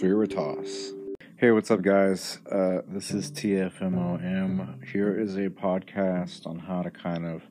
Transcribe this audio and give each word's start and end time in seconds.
Veritas. 0.00 0.92
Hey, 1.36 1.52
what's 1.52 1.70
up, 1.70 1.82
guys? 1.82 2.40
Uh, 2.50 2.80
this 2.88 3.12
is 3.12 3.30
TFMOM. 3.30 4.84
Here 4.90 5.16
is 5.16 5.36
a 5.36 5.48
podcast 5.48 6.48
on 6.48 6.58
how 6.58 6.82
to 6.82 6.90
kind 6.90 7.26
of 7.26 7.42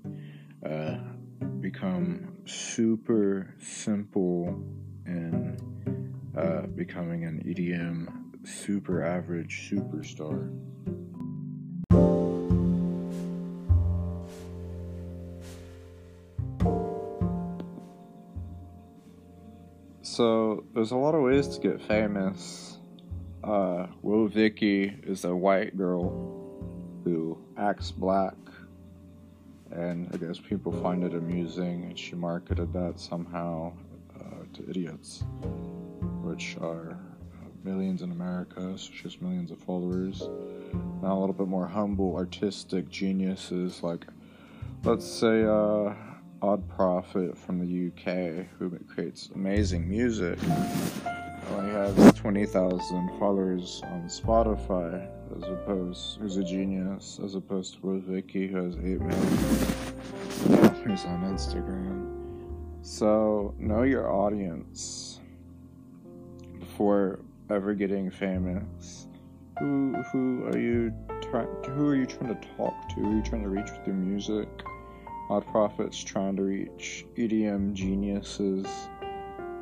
uh, 0.69 0.97
become 1.61 2.35
super 2.43 3.55
simple 3.61 4.61
in 5.05 5.57
uh, 6.37 6.63
becoming 6.75 7.23
an 7.23 7.41
EDM 7.45 8.45
super 8.45 9.01
average 9.01 9.71
superstar. 9.71 10.53
So 20.19 20.65
there's 20.73 20.91
a 20.91 20.97
lot 20.97 21.15
of 21.15 21.21
ways 21.21 21.47
to 21.47 21.61
get 21.61 21.81
famous. 21.81 22.77
Uh, 23.41 23.87
Woah 24.03 24.29
Vicky 24.29 24.93
is 25.03 25.23
a 25.23 25.33
white 25.33 25.77
girl 25.77 26.09
who 27.05 27.37
acts 27.55 27.89
black, 27.89 28.35
and 29.71 30.09
I 30.13 30.17
guess 30.17 30.37
people 30.37 30.73
find 30.73 31.05
it 31.05 31.13
amusing, 31.13 31.85
and 31.85 31.97
she 31.97 32.15
marketed 32.15 32.73
that 32.73 32.99
somehow 32.99 33.71
uh, 34.19 34.43
to 34.55 34.69
idiots, 34.69 35.23
which 36.21 36.57
are 36.59 36.99
millions 37.63 38.01
in 38.01 38.11
America, 38.11 38.77
so 38.77 38.91
she 38.93 39.03
has 39.03 39.21
millions 39.21 39.51
of 39.51 39.57
followers. 39.59 40.27
Now 41.01 41.17
a 41.17 41.19
little 41.19 41.31
bit 41.31 41.47
more 41.47 41.65
humble, 41.65 42.17
artistic 42.17 42.89
geniuses 42.89 43.81
like, 43.83 44.05
let's 44.83 45.09
say, 45.09 45.45
uh, 45.45 45.93
Odd 46.41 46.69
Prophet 46.69 47.37
from 47.37 47.59
the 47.59 47.87
UK, 47.87 48.45
who 48.57 48.69
creates 48.87 49.29
amazing 49.35 49.89
music, 49.89 50.39
only 51.51 51.71
has 51.71 52.13
20,000 52.13 53.19
followers 53.19 53.81
on 53.85 54.03
Spotify, 54.07 55.09
as 55.35 55.43
opposed, 55.43 56.17
who's 56.19 56.37
a 56.37 56.43
genius, 56.43 57.19
as 57.23 57.35
opposed 57.35 57.73
to 57.75 57.79
Woah 57.81 58.01
Vicky, 58.01 58.47
who 58.47 58.55
has 58.55 58.75
8 58.75 58.81
million 58.81 59.37
followers 60.37 61.05
on 61.05 61.23
Instagram. 61.23 62.15
So, 62.85 63.53
know 63.57 63.83
your 63.83 64.09
audience 64.09 65.19
before 66.57 67.19
ever 67.49 67.73
getting 67.73 68.09
famous. 68.09 69.07
Who, 69.59 69.93
who 70.13 70.45
are 70.45 70.57
you 70.57 70.93
trying, 71.21 71.47
who 71.75 71.89
are 71.89 71.95
you 71.95 72.05
trying 72.05 72.33
to 72.33 72.47
talk 72.55 72.87
to? 72.89 72.95
Who 72.95 73.11
are 73.11 73.15
you 73.15 73.23
trying 73.23 73.43
to 73.43 73.49
reach 73.49 73.69
with 73.71 73.85
your 73.85 73.95
music? 73.97 74.47
Odd 75.29 75.45
Prophet's 75.45 76.03
trying 76.03 76.35
to 76.37 76.41
reach 76.41 77.05
EDM 77.15 77.73
geniuses, 77.73 78.65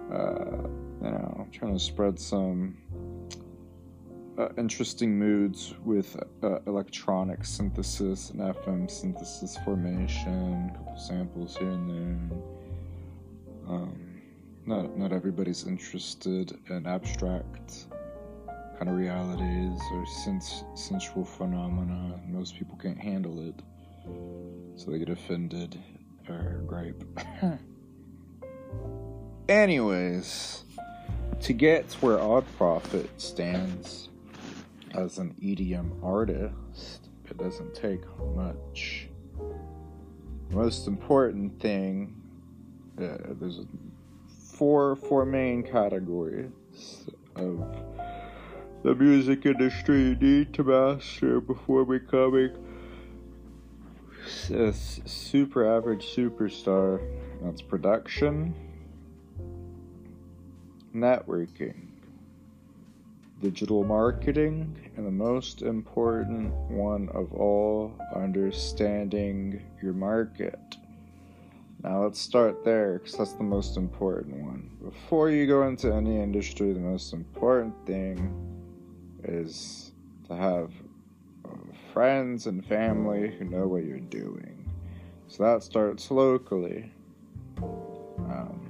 uh, 0.09 0.63
you 1.01 1.11
know, 1.11 1.45
trying 1.51 1.73
to 1.73 1.79
spread 1.79 2.17
some 2.17 2.77
uh, 4.37 4.47
interesting 4.57 5.19
moods 5.19 5.73
with 5.83 6.15
uh, 6.41 6.59
electronic 6.67 7.43
synthesis 7.43 8.29
and 8.29 8.39
FM 8.39 8.89
synthesis 8.89 9.57
formation, 9.65 10.71
a 10.73 10.77
couple 10.77 10.97
samples 10.97 11.57
here 11.57 11.69
and 11.69 11.89
there. 11.89 12.37
Um, 13.67 14.21
not 14.65 14.97
not 14.97 15.11
everybody's 15.11 15.67
interested 15.67 16.57
in 16.69 16.87
abstract 16.87 17.87
kind 18.77 18.89
of 18.89 18.95
realities 18.95 19.81
or 19.91 20.05
sens- 20.05 20.63
sensual 20.75 21.25
phenomena. 21.25 22.21
Most 22.25 22.55
people 22.55 22.77
can't 22.77 22.99
handle 22.99 23.45
it 23.49 23.61
so 24.75 24.91
they 24.91 24.99
get 24.99 25.09
offended 25.09 25.81
or 26.29 26.63
gripe. 26.65 27.03
Anyways, 29.49 30.63
to 31.41 31.53
get 31.53 31.91
where 32.01 32.19
Odd 32.19 32.45
Prophet 32.57 33.09
stands 33.19 34.09
as 34.93 35.17
an 35.19 35.35
EDM 35.41 36.03
artist, 36.03 37.09
it 37.29 37.37
doesn't 37.37 37.73
take 37.73 38.01
much. 38.35 39.07
Most 40.49 40.87
important 40.87 41.59
thing, 41.61 42.15
uh, 43.01 43.17
there's 43.39 43.61
four 44.57 44.95
four 44.95 45.25
main 45.25 45.61
categories 45.61 46.51
of 47.35 47.63
the 48.83 48.95
music 48.95 49.45
industry 49.45 49.99
you 50.01 50.15
need 50.15 50.53
to 50.53 50.63
master 50.63 51.39
before 51.39 51.85
becoming 51.85 52.51
a 54.49 54.73
super 54.73 55.65
average 55.65 56.05
superstar. 56.15 57.01
That's 57.41 57.61
production, 57.61 58.53
networking, 60.93 61.87
digital 63.41 63.83
marketing, 63.83 64.91
and 64.95 65.05
the 65.05 65.11
most 65.11 65.61
important 65.61 66.51
one 66.69 67.09
of 67.09 67.33
all, 67.33 67.93
understanding 68.15 69.61
your 69.81 69.93
market. 69.93 70.59
Now 71.83 72.03
let's 72.03 72.19
start 72.19 72.65
there 72.65 72.99
because 72.99 73.13
that's 73.13 73.33
the 73.33 73.43
most 73.43 73.77
important 73.77 74.35
one. 74.37 74.69
Before 74.83 75.29
you 75.29 75.45
go 75.45 75.67
into 75.67 75.93
any 75.93 76.19
industry, 76.19 76.73
the 76.73 76.79
most 76.79 77.13
important 77.13 77.73
thing 77.85 78.33
is 79.23 79.91
to 80.27 80.35
have 80.35 80.71
friends 81.97 82.45
and 82.45 82.63
family 82.63 83.35
who 83.39 83.45
know 83.45 83.67
what 83.67 83.83
you're 83.83 83.97
doing. 83.97 84.71
So 85.29 85.41
that 85.41 85.63
starts 85.63 86.11
locally. 86.11 86.91
Um, 87.59 88.69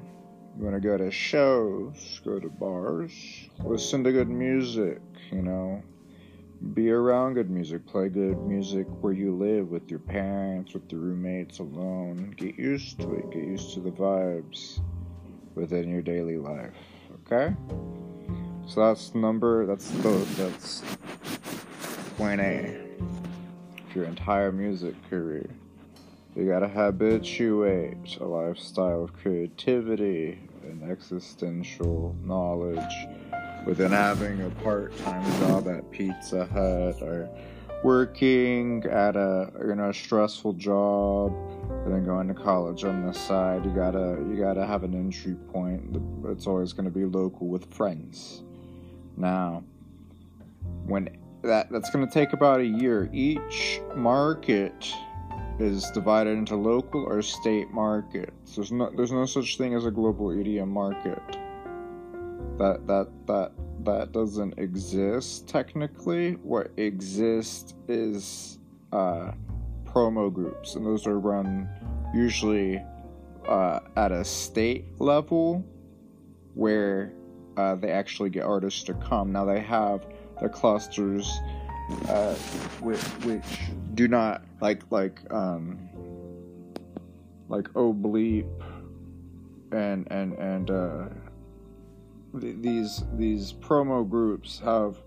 you 0.57 0.63
want 0.63 0.75
to 0.75 0.79
go 0.79 0.95
to 0.97 1.11
shows, 1.11 2.21
go 2.23 2.39
to 2.39 2.47
bars, 2.47 3.11
listen 3.66 4.01
to 4.05 4.13
good 4.13 4.29
music, 4.29 5.01
you 5.29 5.41
know, 5.41 5.83
be 6.73 6.89
around 6.89 7.33
good 7.33 7.49
music, 7.49 7.85
play 7.85 8.07
good 8.07 8.41
music 8.43 8.87
where 9.01 9.11
you 9.11 9.35
live 9.35 9.71
with 9.71 9.91
your 9.91 9.99
parents, 9.99 10.73
with 10.73 10.89
your 10.89 11.01
roommates, 11.01 11.59
alone. 11.59 12.33
Get 12.37 12.57
used 12.57 12.97
to 13.01 13.13
it, 13.13 13.29
get 13.29 13.43
used 13.43 13.73
to 13.73 13.81
the 13.81 13.91
vibes 13.91 14.79
within 15.53 15.89
your 15.89 16.01
daily 16.01 16.37
life, 16.37 16.77
okay? 17.25 17.53
So 18.67 18.87
that's 18.87 19.13
number, 19.13 19.66
that's 19.66 19.91
both, 19.91 20.37
that's 20.37 20.81
point 22.16 22.39
A 22.39 22.86
your 23.94 24.06
entire 24.06 24.52
music 24.52 24.96
career. 25.09 25.50
You 26.35 26.47
gotta 26.47 26.68
habituate 26.68 28.18
a 28.22 28.25
lifestyle 28.25 29.03
of 29.03 29.13
creativity 29.13 30.40
and 30.63 30.90
existential 30.90 32.16
knowledge 32.24 32.94
within 33.66 33.91
having 33.91 34.41
a 34.41 34.50
part 34.62 34.96
time 35.00 35.40
job 35.40 35.68
at 35.68 35.90
Pizza 35.90 36.46
Hut 36.46 37.02
or 37.02 37.30
working 37.84 38.84
at 38.85 39.16
a 39.16 39.52
you 39.66 39.75
know 39.75 39.90
a 39.90 39.94
stressful 39.94 40.53
job 40.53 41.31
and 41.85 41.94
then 41.94 42.06
going 42.06 42.28
to 42.28 42.34
college 42.34 42.84
on 42.84 43.06
the 43.06 43.14
side 43.14 43.64
you 43.64 43.72
gotta 43.72 44.18
you 44.29 44.35
gotta 44.35 44.66
have 44.66 44.84
an 44.84 44.96
entry 44.96 45.35
point 45.52 45.96
it's 46.25 46.47
always 46.47 46.74
going 46.74 46.85
to 46.85 46.91
be 46.91 47.06
local 47.06 47.47
with 47.47 47.72
friends 47.74 48.44
now 49.16 49.64
when 50.85 51.08
that 51.47 51.72
that's 51.72 51.90
going 51.90 52.06
to 52.06 52.13
take 52.13 52.34
about 52.34 52.59
a 52.59 52.66
year. 52.66 53.09
Each 53.12 53.81
market 53.96 54.94
is 55.59 55.90
divided 55.91 56.38
into 56.38 56.56
local 56.56 57.03
or 57.03 57.22
state 57.22 57.72
markets. 57.72 58.56
There's 58.56 58.72
no 58.72 58.91
there's 58.96 59.12
no 59.12 59.25
such 59.25 59.58
thing 59.58 59.74
as 59.74 59.85
a 59.85 59.91
global 59.91 60.28
EDM 60.28 60.68
market. 60.68 61.22
That 62.58 62.85
that 62.88 63.08
that 63.25 63.52
that 63.84 64.12
doesn't 64.12 64.59
exist 64.59 65.47
technically. 65.47 66.34
What 66.34 66.72
exists 66.78 67.74
is 67.88 68.59
uh, 68.91 69.31
promo 69.85 70.31
groups, 70.31 70.75
and 70.75 70.85
those 70.85 71.08
are 71.08 71.19
run 71.19 71.69
usually 72.14 72.81
uh, 73.47 73.79
at 73.96 74.12
a 74.12 74.24
state 74.24 74.85
level 75.00 75.66
where 76.53 77.14
uh, 77.56 77.76
they 77.76 77.91
actually 77.91 78.29
get 78.29 78.43
artists 78.43 78.84
to 78.84 78.93
come. 78.96 79.32
Now 79.32 79.46
they 79.46 79.59
have 79.61 80.05
the 80.41 80.49
clusters 80.49 81.39
uh, 82.09 82.34
which, 82.81 82.99
which 83.23 83.59
do 83.93 84.07
not 84.07 84.43
like 84.59 84.84
like 84.89 85.22
um 85.31 85.79
like 87.47 87.66
Obleep 87.69 88.47
and 89.72 90.05
and 90.11 90.34
and 90.34 90.72
uh, 90.72 91.05
th- 92.39 92.55
these 92.59 93.03
these 93.13 93.53
promo 93.53 94.07
groups 94.07 94.59
have 94.59 94.97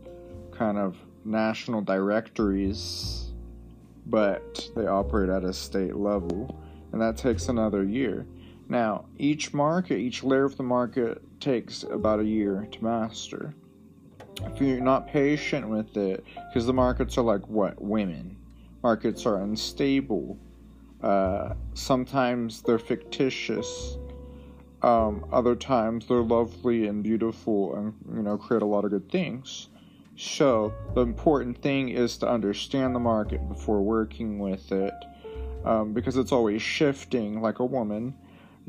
kind 0.53 0.79
of 0.79 0.97
national 1.25 1.83
directories, 1.83 3.33
but 4.06 4.69
they 4.75 4.87
operate 4.87 5.29
at 5.29 5.44
a 5.44 5.53
state 5.53 5.97
level, 5.97 6.59
and 6.93 7.00
that 7.00 7.17
takes 7.17 7.49
another 7.49 7.85
year. 7.85 8.26
Now, 8.69 9.06
each 9.19 9.53
market, 9.53 9.99
each 9.99 10.23
layer 10.23 10.44
of 10.44 10.56
the 10.56 10.62
market 10.62 11.21
takes 11.41 11.83
about 11.83 12.21
a 12.21 12.25
year 12.25 12.69
to 12.71 12.85
master 12.85 13.55
if 14.47 14.61
you're 14.61 14.81
not 14.81 15.07
patient 15.07 15.69
with 15.69 15.97
it, 15.97 16.25
because 16.49 16.67
the 16.67 16.73
markets 16.73 17.19
are 17.19 17.23
like 17.23 17.47
what 17.49 17.81
women, 17.81 18.37
markets 18.83 19.27
are 19.27 19.43
unstable. 19.43 20.39
Uh, 21.03 21.55
sometimes 21.75 22.63
they're 22.63 22.79
fictitious. 22.79 23.97
Um, 24.83 25.27
other 25.31 25.55
times 25.55 26.07
they're 26.07 26.23
lovely 26.23 26.87
and 26.87 27.03
beautiful 27.03 27.77
and 27.77 27.95
you 28.17 28.23
know 28.23 28.39
create 28.39 28.63
a 28.63 28.67
lot 28.67 28.85
of 28.85 28.91
good 28.91 29.11
things. 29.11 29.69
So 30.17 30.75
the 30.95 31.01
important 31.01 31.61
thing 31.63 31.89
is 31.89 32.19
to 32.19 32.29
understand 32.29 32.95
the 32.95 33.01
market 33.01 33.47
before 33.49 33.81
working 33.81 34.39
with 34.39 34.71
it, 34.73 34.95
um, 35.65 35.93
because 35.93 36.17
it's 36.17 36.33
always 36.33 36.63
shifting 36.63 37.41
like 37.41 37.59
a 37.59 37.65
woman. 37.65 38.15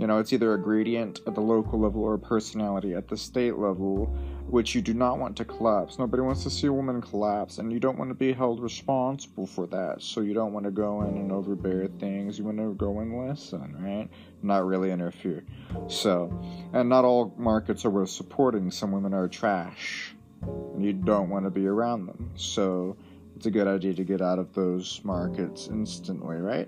You 0.02 0.08
know, 0.08 0.18
it's 0.18 0.34
either 0.34 0.56
a 0.56 0.58
gradient 0.60 1.20
at 1.28 1.36
the 1.36 1.42
local 1.42 1.80
level 1.80 2.02
or 2.02 2.16
a 2.16 2.20
personality 2.20 2.96
at 2.96 3.08
the 3.08 3.16
state 3.16 3.60
level, 3.60 4.08
which 4.48 4.74
you 4.74 4.82
do 4.82 4.96
not 4.96 5.20
want 5.20 5.38
to 5.38 5.46
collapse. 5.46 6.00
Nobody 6.00 6.24
wants 6.24 6.42
to 6.42 6.50
see 6.50 6.66
a 6.66 6.74
woman 6.74 7.04
collapse, 7.04 7.60
and 7.60 7.72
you 7.72 7.80
don't 7.80 8.00
want 8.00 8.10
to 8.10 8.16
be 8.16 8.34
held 8.34 8.62
responsible 8.62 9.46
for 9.46 9.68
that. 9.68 10.02
So 10.02 10.22
you 10.22 10.34
don't 10.34 10.54
want 10.54 10.66
to 10.66 10.72
go 10.72 11.04
in 11.04 11.10
and 11.10 11.32
overbear 11.32 11.88
things. 12.00 12.40
You 12.40 12.46
want 12.46 12.58
to 12.58 12.74
go 12.74 13.00
and 13.00 13.30
listen, 13.30 13.78
right? 13.80 14.10
Not 14.42 14.66
really 14.66 14.90
interfere. 14.90 15.46
So, 15.88 16.34
and 16.74 16.90
not 16.90 17.06
all 17.06 17.36
markets 17.38 17.86
are 17.86 17.92
worth 17.92 18.10
supporting. 18.10 18.72
Some 18.72 18.92
women 18.92 19.14
are 19.14 19.28
trash, 19.28 20.16
and 20.42 20.84
you 20.84 20.94
don't 20.94 21.30
want 21.30 21.46
to 21.46 21.52
be 21.52 21.68
around 21.68 22.08
them. 22.08 22.32
So, 22.38 22.98
it's 23.36 23.46
a 23.46 23.52
good 23.52 23.68
idea 23.68 23.94
to 23.94 24.04
get 24.04 24.20
out 24.20 24.40
of 24.40 24.52
those 24.56 25.00
markets 25.04 25.68
instantly, 25.68 26.38
right? 26.38 26.68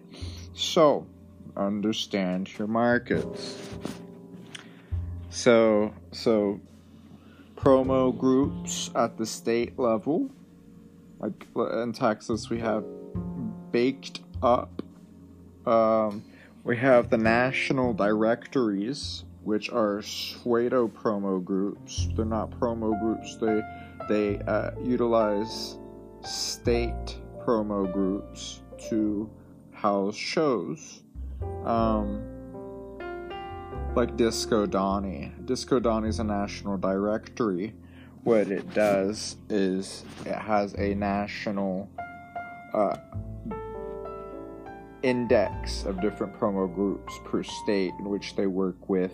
So, 0.54 1.08
understand 1.58 2.58
your 2.58 2.68
markets. 2.68 3.58
So, 5.30 5.94
so 6.12 6.60
promo 7.56 8.18
groups 8.18 8.92
at 8.96 9.18
the 9.18 9.26
state 9.26 9.80
level, 9.80 10.30
like 11.20 11.48
in 11.56 11.94
Texas, 11.94 12.50
we 12.50 12.60
have 12.60 12.84
Baked 13.72 14.22
Up. 14.42 14.82
Um, 15.66 16.24
we 16.64 16.78
have 16.78 17.10
the 17.10 17.18
national 17.18 17.94
directories, 17.94 19.24
which 19.44 19.70
are 19.70 20.02
pseudo 20.02 20.88
promo 20.88 21.44
groups. 21.44 22.08
They're 22.16 22.26
not 22.26 22.52
promo 22.52 23.00
groups. 23.00 23.38
They 23.38 23.62
they 24.10 24.40
uh, 24.46 24.72
utilize 24.84 25.78
state 26.22 27.18
promo 27.46 27.92
groups 27.92 28.62
to 28.90 29.30
house 29.72 30.16
shows 30.16 31.03
um, 31.66 32.24
like 33.96 34.16
Disco 34.18 34.66
Donnie. 34.66 35.32
Disco 35.46 35.80
Donnie 35.80 36.10
is 36.10 36.20
a 36.20 36.24
national 36.24 36.78
directory. 36.78 37.74
What 38.24 38.50
it 38.50 38.74
does 38.74 39.38
is 39.50 40.06
it 40.26 40.36
has 40.36 40.74
a 40.76 40.96
national 40.96 41.90
uh, 42.74 42.96
index 45.04 45.84
of 45.84 46.02
different 46.02 46.34
promo 46.40 46.74
groups 46.74 47.14
per 47.26 47.44
state 47.44 47.92
in 48.00 48.10
which 48.10 48.36
they 48.36 48.48
work 48.48 48.90
with 48.90 49.12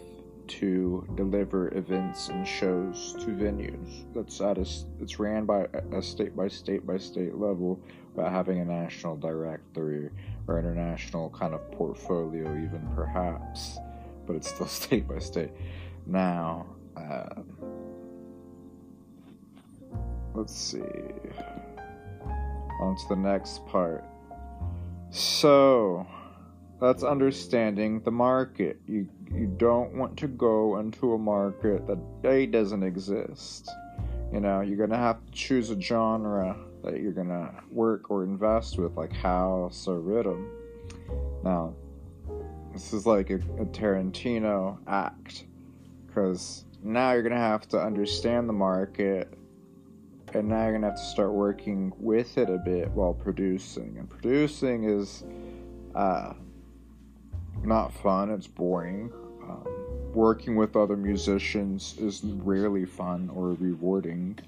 to 0.49 1.07
deliver 1.15 1.75
events 1.77 2.29
and 2.29 2.45
shows 2.47 3.15
to 3.19 3.27
venues. 3.27 4.05
That's 4.13 4.41
at 4.41 4.57
a, 4.57 4.67
it's 4.99 5.19
ran 5.19 5.45
by 5.45 5.67
a 5.93 6.01
state 6.01 6.35
by 6.35 6.47
state 6.47 6.85
by 6.85 6.97
state 6.97 7.35
level, 7.35 7.79
but 8.15 8.31
having 8.31 8.59
a 8.59 8.65
national 8.65 9.15
directory 9.15 10.09
or 10.47 10.59
international 10.59 11.29
kind 11.29 11.53
of 11.53 11.71
portfolio, 11.71 12.51
even 12.57 12.87
perhaps, 12.95 13.77
but 14.25 14.35
it's 14.35 14.49
still 14.49 14.67
state 14.81 15.07
by 15.07 15.19
state. 15.19 15.51
Now, 16.05 16.65
uh, 16.97 17.41
let's 20.33 20.55
see. 20.55 20.81
On 22.81 22.95
to 22.95 23.03
the 23.09 23.15
next 23.15 23.65
part. 23.67 24.03
So, 25.11 26.07
that's 26.79 27.03
understanding 27.03 28.01
the 28.01 28.11
market. 28.11 28.79
You 28.87 29.07
you 29.31 29.47
don't 29.57 29.93
want 29.95 30.17
to 30.17 30.27
go 30.27 30.79
into 30.79 31.13
a 31.13 31.17
market 31.17 31.85
that 31.87 31.99
A 32.23 32.45
doesn't 32.45 32.83
exist. 32.83 33.69
You 34.33 34.39
know, 34.39 34.61
you're 34.61 34.77
gonna 34.77 34.97
have 34.97 35.25
to 35.25 35.31
choose 35.31 35.69
a 35.69 35.79
genre 35.79 36.55
that 36.83 36.99
you're 37.01 37.11
gonna 37.11 37.53
work 37.71 38.09
or 38.09 38.23
invest 38.23 38.77
with, 38.77 38.95
like 38.95 39.11
house 39.11 39.87
or 39.87 39.99
rhythm. 39.99 40.49
Now, 41.43 41.73
this 42.73 42.93
is 42.93 43.05
like 43.05 43.29
a, 43.29 43.35
a 43.35 43.65
Tarantino 43.65 44.77
act, 44.87 45.45
because 46.07 46.65
now 46.81 47.11
you're 47.11 47.23
gonna 47.23 47.37
have 47.37 47.67
to 47.69 47.79
understand 47.79 48.47
the 48.47 48.53
market, 48.53 49.33
and 50.33 50.47
now 50.47 50.63
you're 50.63 50.73
gonna 50.73 50.87
have 50.87 50.95
to 50.95 51.05
start 51.05 51.33
working 51.33 51.91
with 51.97 52.37
it 52.37 52.49
a 52.49 52.57
bit 52.57 52.89
while 52.91 53.13
producing. 53.13 53.97
And 53.97 54.09
producing 54.09 54.85
is 54.85 55.23
uh, 55.95 56.33
not 57.63 57.93
fun; 57.93 58.29
it's 58.29 58.47
boring. 58.47 59.11
Um, 59.43 59.65
working 60.13 60.55
with 60.55 60.75
other 60.75 60.97
musicians 60.97 61.95
is 61.97 62.23
rarely 62.23 62.85
fun 62.85 63.29
or 63.33 63.53
rewarding. 63.53 64.39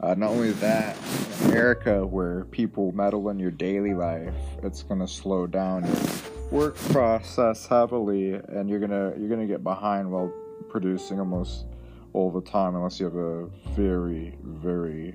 Uh, 0.00 0.14
not 0.14 0.30
only 0.30 0.50
that, 0.52 0.96
in 1.42 1.50
America, 1.50 2.04
where 2.04 2.44
people 2.46 2.92
meddle 2.92 3.28
in 3.28 3.38
your 3.38 3.52
daily 3.52 3.94
life, 3.94 4.34
it's 4.62 4.82
gonna 4.82 5.06
slow 5.06 5.46
down 5.46 5.84
your 5.84 6.02
work 6.50 6.76
process 6.76 7.66
heavily, 7.66 8.34
and 8.34 8.68
you're 8.68 8.80
gonna 8.80 9.12
you're 9.16 9.28
gonna 9.28 9.46
get 9.46 9.62
behind 9.62 10.10
while 10.10 10.32
producing 10.68 11.20
almost 11.20 11.66
all 12.12 12.30
the 12.30 12.40
time, 12.40 12.74
unless 12.76 13.00
you 13.00 13.06
have 13.06 13.16
a 13.16 13.46
very, 13.74 14.34
very, 14.42 15.14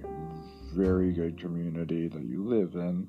very 0.73 1.11
good 1.11 1.37
community 1.39 2.07
that 2.07 2.23
you 2.23 2.43
live 2.43 2.75
in, 2.75 3.07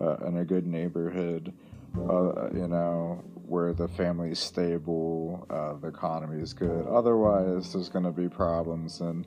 uh, 0.00 0.16
in 0.26 0.38
a 0.38 0.44
good 0.44 0.66
neighborhood, 0.66 1.52
uh, 1.98 2.48
you 2.54 2.68
know, 2.68 3.22
where 3.46 3.72
the 3.72 3.88
family's 3.88 4.38
stable, 4.38 5.46
uh, 5.50 5.74
the 5.80 5.88
economy 5.88 6.42
is 6.42 6.52
good. 6.52 6.86
Otherwise, 6.86 7.72
there's 7.72 7.88
gonna 7.88 8.12
be 8.12 8.28
problems 8.28 9.00
and 9.00 9.26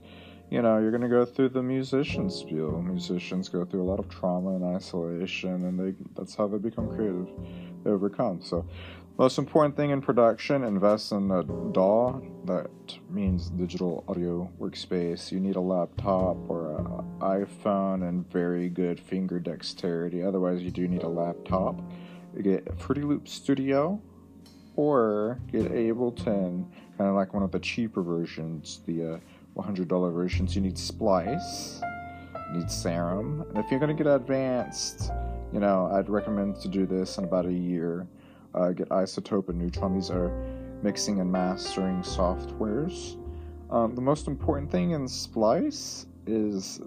you 0.49 0.63
know, 0.63 0.79
you're 0.79 0.91
going 0.91 1.03
to 1.03 1.09
go 1.09 1.25
through 1.25 1.49
the 1.49 1.61
musician 1.61 2.29
spiel. 2.29 2.81
Musicians 2.81 3.49
go 3.49 3.65
through 3.65 3.83
a 3.83 3.89
lot 3.89 3.99
of 3.99 4.09
trauma 4.09 4.55
and 4.55 4.75
isolation, 4.75 5.65
and 5.65 5.79
they 5.79 5.93
that's 6.15 6.35
how 6.35 6.47
they 6.47 6.57
become 6.57 6.87
creative. 6.89 7.27
They 7.83 7.91
overcome. 7.91 8.41
So, 8.41 8.65
most 9.19 9.37
important 9.37 9.75
thing 9.75 9.91
in 9.91 10.01
production, 10.01 10.63
invest 10.63 11.11
in 11.11 11.29
a 11.29 11.43
DAW. 11.43 12.21
That 12.45 12.69
means 13.09 13.49
digital 13.51 14.03
audio 14.07 14.49
workspace. 14.59 15.31
You 15.31 15.39
need 15.39 15.55
a 15.55 15.61
laptop 15.61 16.37
or 16.49 16.77
an 16.77 16.85
iPhone 17.19 18.07
and 18.07 18.27
very 18.31 18.69
good 18.69 18.99
finger 18.99 19.39
dexterity. 19.39 20.23
Otherwise, 20.23 20.63
you 20.63 20.71
do 20.71 20.87
need 20.87 21.03
a 21.03 21.09
laptop. 21.09 21.79
Get 22.41 22.79
Fruity 22.79 23.01
Loop 23.01 23.27
Studio 23.27 24.01
or 24.75 25.39
get 25.51 25.71
Ableton, 25.71 26.65
kind 26.97 27.09
of 27.09 27.15
like 27.15 27.33
one 27.33 27.43
of 27.43 27.51
the 27.51 27.59
cheaper 27.59 28.01
versions, 28.01 28.81
the 28.85 29.15
uh, 29.15 29.61
$100 29.61 30.13
versions, 30.13 30.55
you 30.55 30.61
need 30.61 30.77
Splice, 30.77 31.81
you 32.53 32.59
need 32.59 32.71
Serum, 32.71 33.45
and 33.49 33.57
if 33.57 33.69
you're 33.69 33.79
going 33.79 33.95
to 33.95 34.03
get 34.03 34.09
advanced, 34.09 35.11
you 35.51 35.59
know, 35.59 35.89
I'd 35.91 36.09
recommend 36.09 36.61
to 36.61 36.67
do 36.67 36.85
this 36.85 37.17
in 37.17 37.23
about 37.23 37.45
a 37.45 37.53
year. 37.53 38.07
Uh, 38.53 38.71
get 38.71 38.89
iZotope 38.89 39.49
and 39.49 39.59
Neutron. 39.59 39.95
These 39.95 40.09
are 40.09 40.31
mixing 40.81 41.19
and 41.19 41.31
mastering 41.31 42.01
softwares. 42.01 43.17
Um, 43.69 43.95
the 43.95 44.01
most 44.01 44.27
important 44.27 44.71
thing 44.71 44.91
in 44.91 45.07
Splice 45.07 46.07
is 46.25 46.79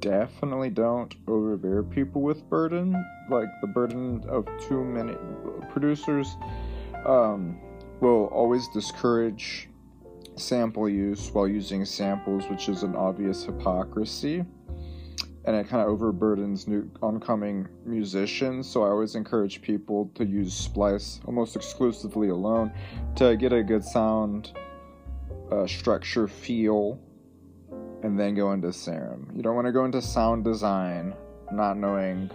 definitely 0.00 0.70
don't 0.70 1.14
overbear 1.28 1.82
people 1.82 2.22
with 2.22 2.48
burden, 2.48 2.92
like 3.28 3.48
the 3.60 3.66
burden 3.66 4.24
of 4.28 4.46
too 4.68 4.82
many 4.84 5.14
producers. 5.70 6.36
Um, 7.04 7.60
will 8.00 8.26
always 8.26 8.66
discourage 8.68 9.68
sample 10.36 10.88
use 10.88 11.30
while 11.32 11.46
using 11.46 11.84
samples, 11.84 12.48
which 12.48 12.68
is 12.68 12.82
an 12.82 12.96
obvious 12.96 13.44
hypocrisy. 13.44 14.44
And 15.44 15.56
it 15.56 15.68
kind 15.68 15.82
of 15.82 15.98
overburdens 15.98 16.68
new 16.68 16.90
oncoming 17.02 17.66
musicians. 17.84 18.68
So 18.68 18.82
I 18.84 18.88
always 18.88 19.14
encourage 19.14 19.62
people 19.62 20.10
to 20.14 20.24
use 20.24 20.52
Splice 20.54 21.20
almost 21.26 21.56
exclusively 21.56 22.28
alone 22.28 22.72
to 23.16 23.36
get 23.36 23.52
a 23.52 23.62
good 23.62 23.84
sound 23.84 24.52
uh, 25.50 25.66
structure 25.66 26.28
feel 26.28 27.00
and 28.02 28.18
then 28.18 28.34
go 28.34 28.52
into 28.52 28.72
Serum. 28.72 29.30
You 29.34 29.42
don't 29.42 29.54
want 29.54 29.66
to 29.66 29.72
go 29.72 29.84
into 29.84 30.00
sound 30.00 30.44
design 30.44 31.14
not 31.52 31.76
knowing 31.76 32.30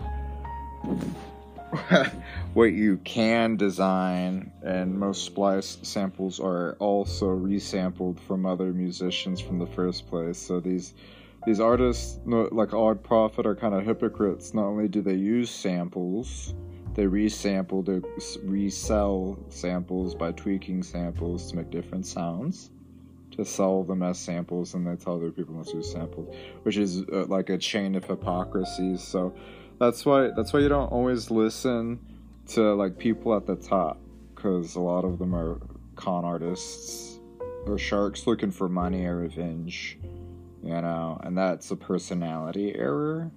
what 2.53 2.65
you 2.65 2.97
can 2.97 3.57
design, 3.57 4.51
and 4.63 4.97
most 4.97 5.25
splice 5.25 5.77
samples 5.81 6.39
are 6.39 6.75
also 6.79 7.27
resampled 7.27 8.19
from 8.19 8.45
other 8.45 8.73
musicians 8.73 9.39
from 9.39 9.59
the 9.59 9.65
first 9.67 10.07
place. 10.07 10.37
So 10.37 10.59
these 10.59 10.93
these 11.45 11.59
artists, 11.59 12.19
like 12.25 12.73
Odd 12.73 13.03
Prophet, 13.03 13.45
are 13.45 13.55
kind 13.55 13.75
of 13.75 13.85
hypocrites. 13.85 14.53
Not 14.55 14.65
only 14.65 14.87
do 14.87 15.01
they 15.01 15.13
use 15.13 15.51
samples, 15.51 16.55
they 16.95 17.03
resample, 17.03 17.85
they 17.85 18.01
resell 18.43 19.37
samples 19.49 20.15
by 20.15 20.31
tweaking 20.31 20.81
samples 20.81 21.51
to 21.51 21.57
make 21.57 21.69
different 21.69 22.07
sounds 22.07 22.71
to 23.35 23.45
sell 23.45 23.83
them 23.83 24.03
as 24.03 24.19
samples, 24.19 24.73
and 24.73 24.85
they 24.85 24.95
tell 24.95 25.15
other 25.15 25.31
people 25.31 25.55
not 25.55 25.67
to 25.67 25.77
use 25.77 25.91
samples, 25.91 26.33
which 26.63 26.77
is 26.77 27.03
uh, 27.11 27.25
like 27.27 27.49
a 27.49 27.57
chain 27.57 27.95
of 27.95 28.05
hypocrisies. 28.05 29.03
So 29.03 29.33
that's 29.79 30.05
why 30.05 30.31
that's 30.35 30.53
why 30.53 30.59
you 30.59 30.69
don't 30.69 30.91
always 30.91 31.31
listen 31.31 31.99
to 32.47 32.73
like 32.75 32.97
people 32.97 33.35
at 33.35 33.45
the 33.45 33.55
top 33.55 33.99
because 34.35 34.75
a 34.75 34.79
lot 34.79 35.05
of 35.05 35.17
them 35.19 35.35
are 35.35 35.59
con 35.95 36.25
artists 36.25 37.19
or 37.65 37.77
shark's 37.77 38.27
looking 38.27 38.51
for 38.51 38.69
money 38.69 39.05
or 39.05 39.17
revenge, 39.17 39.97
you 40.63 40.69
know, 40.69 41.19
and 41.23 41.37
that's 41.37 41.71
a 41.71 41.75
personality 41.75 42.75
error. 42.75 43.31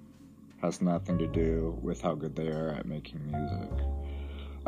Has 0.61 0.83
nothing 0.83 1.19
to 1.19 1.26
do 1.28 1.78
with 1.83 2.02
how 2.02 2.14
good 2.14 2.35
they 2.35 2.49
are 2.49 2.71
at 2.71 2.85
making 2.85 3.25
music. 3.31 3.71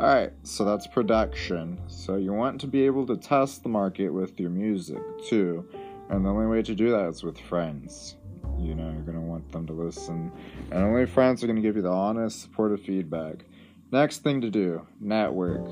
Alright, 0.01 0.33
so 0.41 0.65
that's 0.65 0.87
production. 0.87 1.79
So 1.85 2.15
you 2.15 2.33
want 2.33 2.59
to 2.61 2.67
be 2.67 2.87
able 2.87 3.05
to 3.05 3.15
test 3.15 3.61
the 3.61 3.69
market 3.69 4.09
with 4.09 4.39
your 4.39 4.49
music 4.49 4.97
too. 5.27 5.63
And 6.09 6.25
the 6.25 6.29
only 6.31 6.47
way 6.47 6.63
to 6.63 6.73
do 6.73 6.89
that 6.89 7.07
is 7.09 7.21
with 7.21 7.37
friends. 7.37 8.15
You 8.57 8.73
know, 8.73 8.91
you're 8.91 9.13
to 9.13 9.19
want 9.19 9.51
them 9.51 9.67
to 9.67 9.73
listen. 9.73 10.31
And 10.71 10.83
only 10.83 11.05
friends 11.05 11.43
are 11.43 11.47
to 11.47 11.53
give 11.53 11.75
you 11.75 11.83
the 11.83 11.91
honest, 11.91 12.41
supportive 12.41 12.81
feedback. 12.81 13.45
Next 13.91 14.23
thing 14.23 14.41
to 14.41 14.49
do 14.49 14.87
network. 14.99 15.67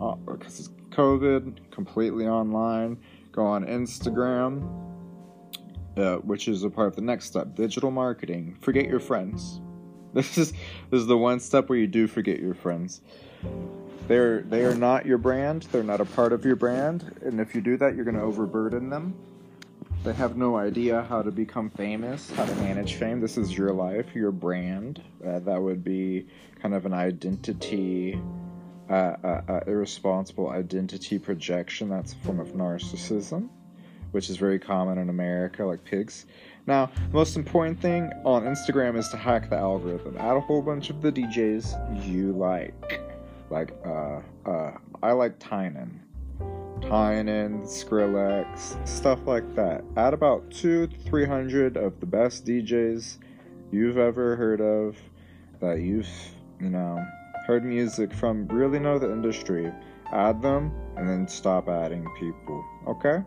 Oh, 0.00 0.14
because 0.14 0.60
it's 0.60 0.70
COVID, 0.88 1.70
completely 1.70 2.26
online. 2.26 2.96
Go 3.32 3.44
on 3.44 3.66
Instagram, 3.66 4.66
uh, 5.98 6.16
which 6.20 6.48
is 6.48 6.62
a 6.62 6.70
part 6.70 6.88
of 6.88 6.96
the 6.96 7.02
next 7.02 7.26
step 7.26 7.54
digital 7.54 7.90
marketing. 7.90 8.56
Forget 8.62 8.86
your 8.86 9.00
friends. 9.00 9.60
This 10.14 10.38
is 10.38 10.52
this 10.90 11.00
is 11.00 11.06
the 11.08 11.18
one 11.18 11.40
step 11.40 11.68
where 11.68 11.76
you 11.76 11.88
do 11.88 12.06
forget 12.06 12.38
your 12.38 12.54
friends. 12.54 13.00
They're 14.06 14.42
they 14.42 14.64
are 14.64 14.74
not 14.74 15.06
your 15.06 15.18
brand. 15.18 15.62
They're 15.72 15.82
not 15.82 16.00
a 16.00 16.04
part 16.04 16.32
of 16.32 16.44
your 16.44 16.56
brand, 16.56 17.20
and 17.22 17.40
if 17.40 17.54
you 17.54 17.60
do 17.60 17.76
that, 17.78 17.94
you're 17.94 18.04
going 18.04 18.16
to 18.16 18.22
overburden 18.22 18.90
them. 18.90 19.14
They 20.04 20.12
have 20.12 20.36
no 20.36 20.58
idea 20.58 21.02
how 21.08 21.22
to 21.22 21.30
become 21.30 21.70
famous, 21.70 22.30
how 22.32 22.44
to 22.44 22.54
manage 22.56 22.96
fame. 22.96 23.22
This 23.22 23.38
is 23.38 23.56
your 23.56 23.72
life, 23.72 24.14
your 24.14 24.32
brand. 24.32 25.02
Uh, 25.26 25.38
that 25.38 25.58
would 25.58 25.82
be 25.82 26.26
kind 26.60 26.74
of 26.74 26.84
an 26.84 26.92
identity, 26.92 28.20
uh, 28.90 28.92
uh, 28.92 29.40
uh 29.48 29.60
irresponsible 29.66 30.50
identity 30.50 31.18
projection. 31.18 31.88
That's 31.88 32.12
a 32.12 32.16
form 32.16 32.38
of 32.38 32.48
narcissism, 32.48 33.48
which 34.10 34.28
is 34.28 34.36
very 34.36 34.58
common 34.58 34.98
in 34.98 35.08
America, 35.08 35.64
like 35.64 35.82
pigs. 35.84 36.26
Now, 36.66 36.90
the 37.08 37.14
most 37.14 37.36
important 37.36 37.80
thing 37.80 38.12
on 38.26 38.42
Instagram 38.42 38.98
is 38.98 39.08
to 39.08 39.16
hack 39.16 39.48
the 39.48 39.56
algorithm. 39.56 40.18
Add 40.18 40.36
a 40.36 40.40
whole 40.40 40.60
bunch 40.60 40.90
of 40.90 41.00
the 41.00 41.10
DJs 41.10 42.06
you 42.06 42.32
like. 42.32 43.00
Like, 43.54 43.70
uh, 43.86 44.20
uh, 44.44 44.72
I 45.00 45.12
like 45.12 45.38
Tynan. 45.38 46.00
Tynan, 46.80 47.62
Skrillex, 47.62 48.76
stuff 48.84 49.20
like 49.26 49.54
that. 49.54 49.84
Add 49.96 50.12
about 50.12 50.50
two, 50.50 50.88
three 51.06 51.24
hundred 51.24 51.76
of 51.76 52.00
the 52.00 52.06
best 52.06 52.44
DJs 52.44 53.18
you've 53.70 53.96
ever 53.96 54.34
heard 54.34 54.60
of, 54.60 54.96
that 55.60 55.78
you've, 55.78 56.08
you 56.60 56.68
know, 56.68 57.00
heard 57.46 57.64
music 57.64 58.12
from, 58.12 58.48
really 58.48 58.80
know 58.80 58.98
the 58.98 59.12
industry. 59.12 59.72
Add 60.12 60.42
them, 60.42 60.72
and 60.96 61.08
then 61.08 61.28
stop 61.28 61.68
adding 61.68 62.08
people, 62.18 62.64
okay? 62.88 63.22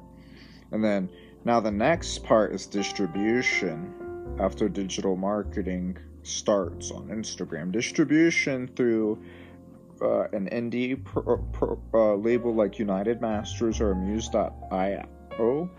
And 0.72 0.84
then, 0.84 1.10
now 1.46 1.62
the 1.62 1.72
next 1.72 2.26
part 2.26 2.54
is 2.54 2.66
distribution 2.66 4.36
after 4.42 4.68
digital 4.68 5.16
marketing 5.16 5.98
starts 6.24 6.92
on 6.92 7.08
Instagram. 7.08 7.72
Distribution 7.72 8.68
through 8.76 9.24
uh, 10.02 10.28
an 10.34 10.50
indie 10.52 11.04
pro, 11.04 11.38
pro, 11.52 11.80
uh, 11.94 12.16
label 12.16 12.54
like 12.54 12.80
United 12.80 13.22
Masters 13.22 13.82
or 13.82 13.92
Amuse.io, 13.92 15.70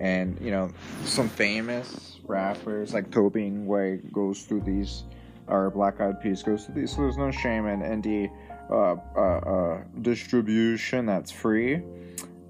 and 0.00 0.38
you 0.40 0.50
know 0.50 0.70
some 1.04 1.28
famous 1.28 2.20
rappers 2.24 2.94
like 2.94 3.10
Tobin 3.10 3.66
Way 3.66 4.00
goes 4.12 4.42
through 4.42 4.62
these, 4.62 5.04
or 5.46 5.70
Black 5.70 6.00
Eyed 6.00 6.20
Peas 6.20 6.42
goes 6.42 6.64
through 6.64 6.74
these. 6.74 6.94
So 6.94 7.02
there's 7.02 7.16
no 7.16 7.30
shame 7.30 7.66
in 7.66 7.80
indie 7.80 8.30
uh, 8.70 8.96
uh, 9.16 9.20
uh 9.20 9.82
distribution 10.02 11.06
that's 11.06 11.30
free 11.30 11.82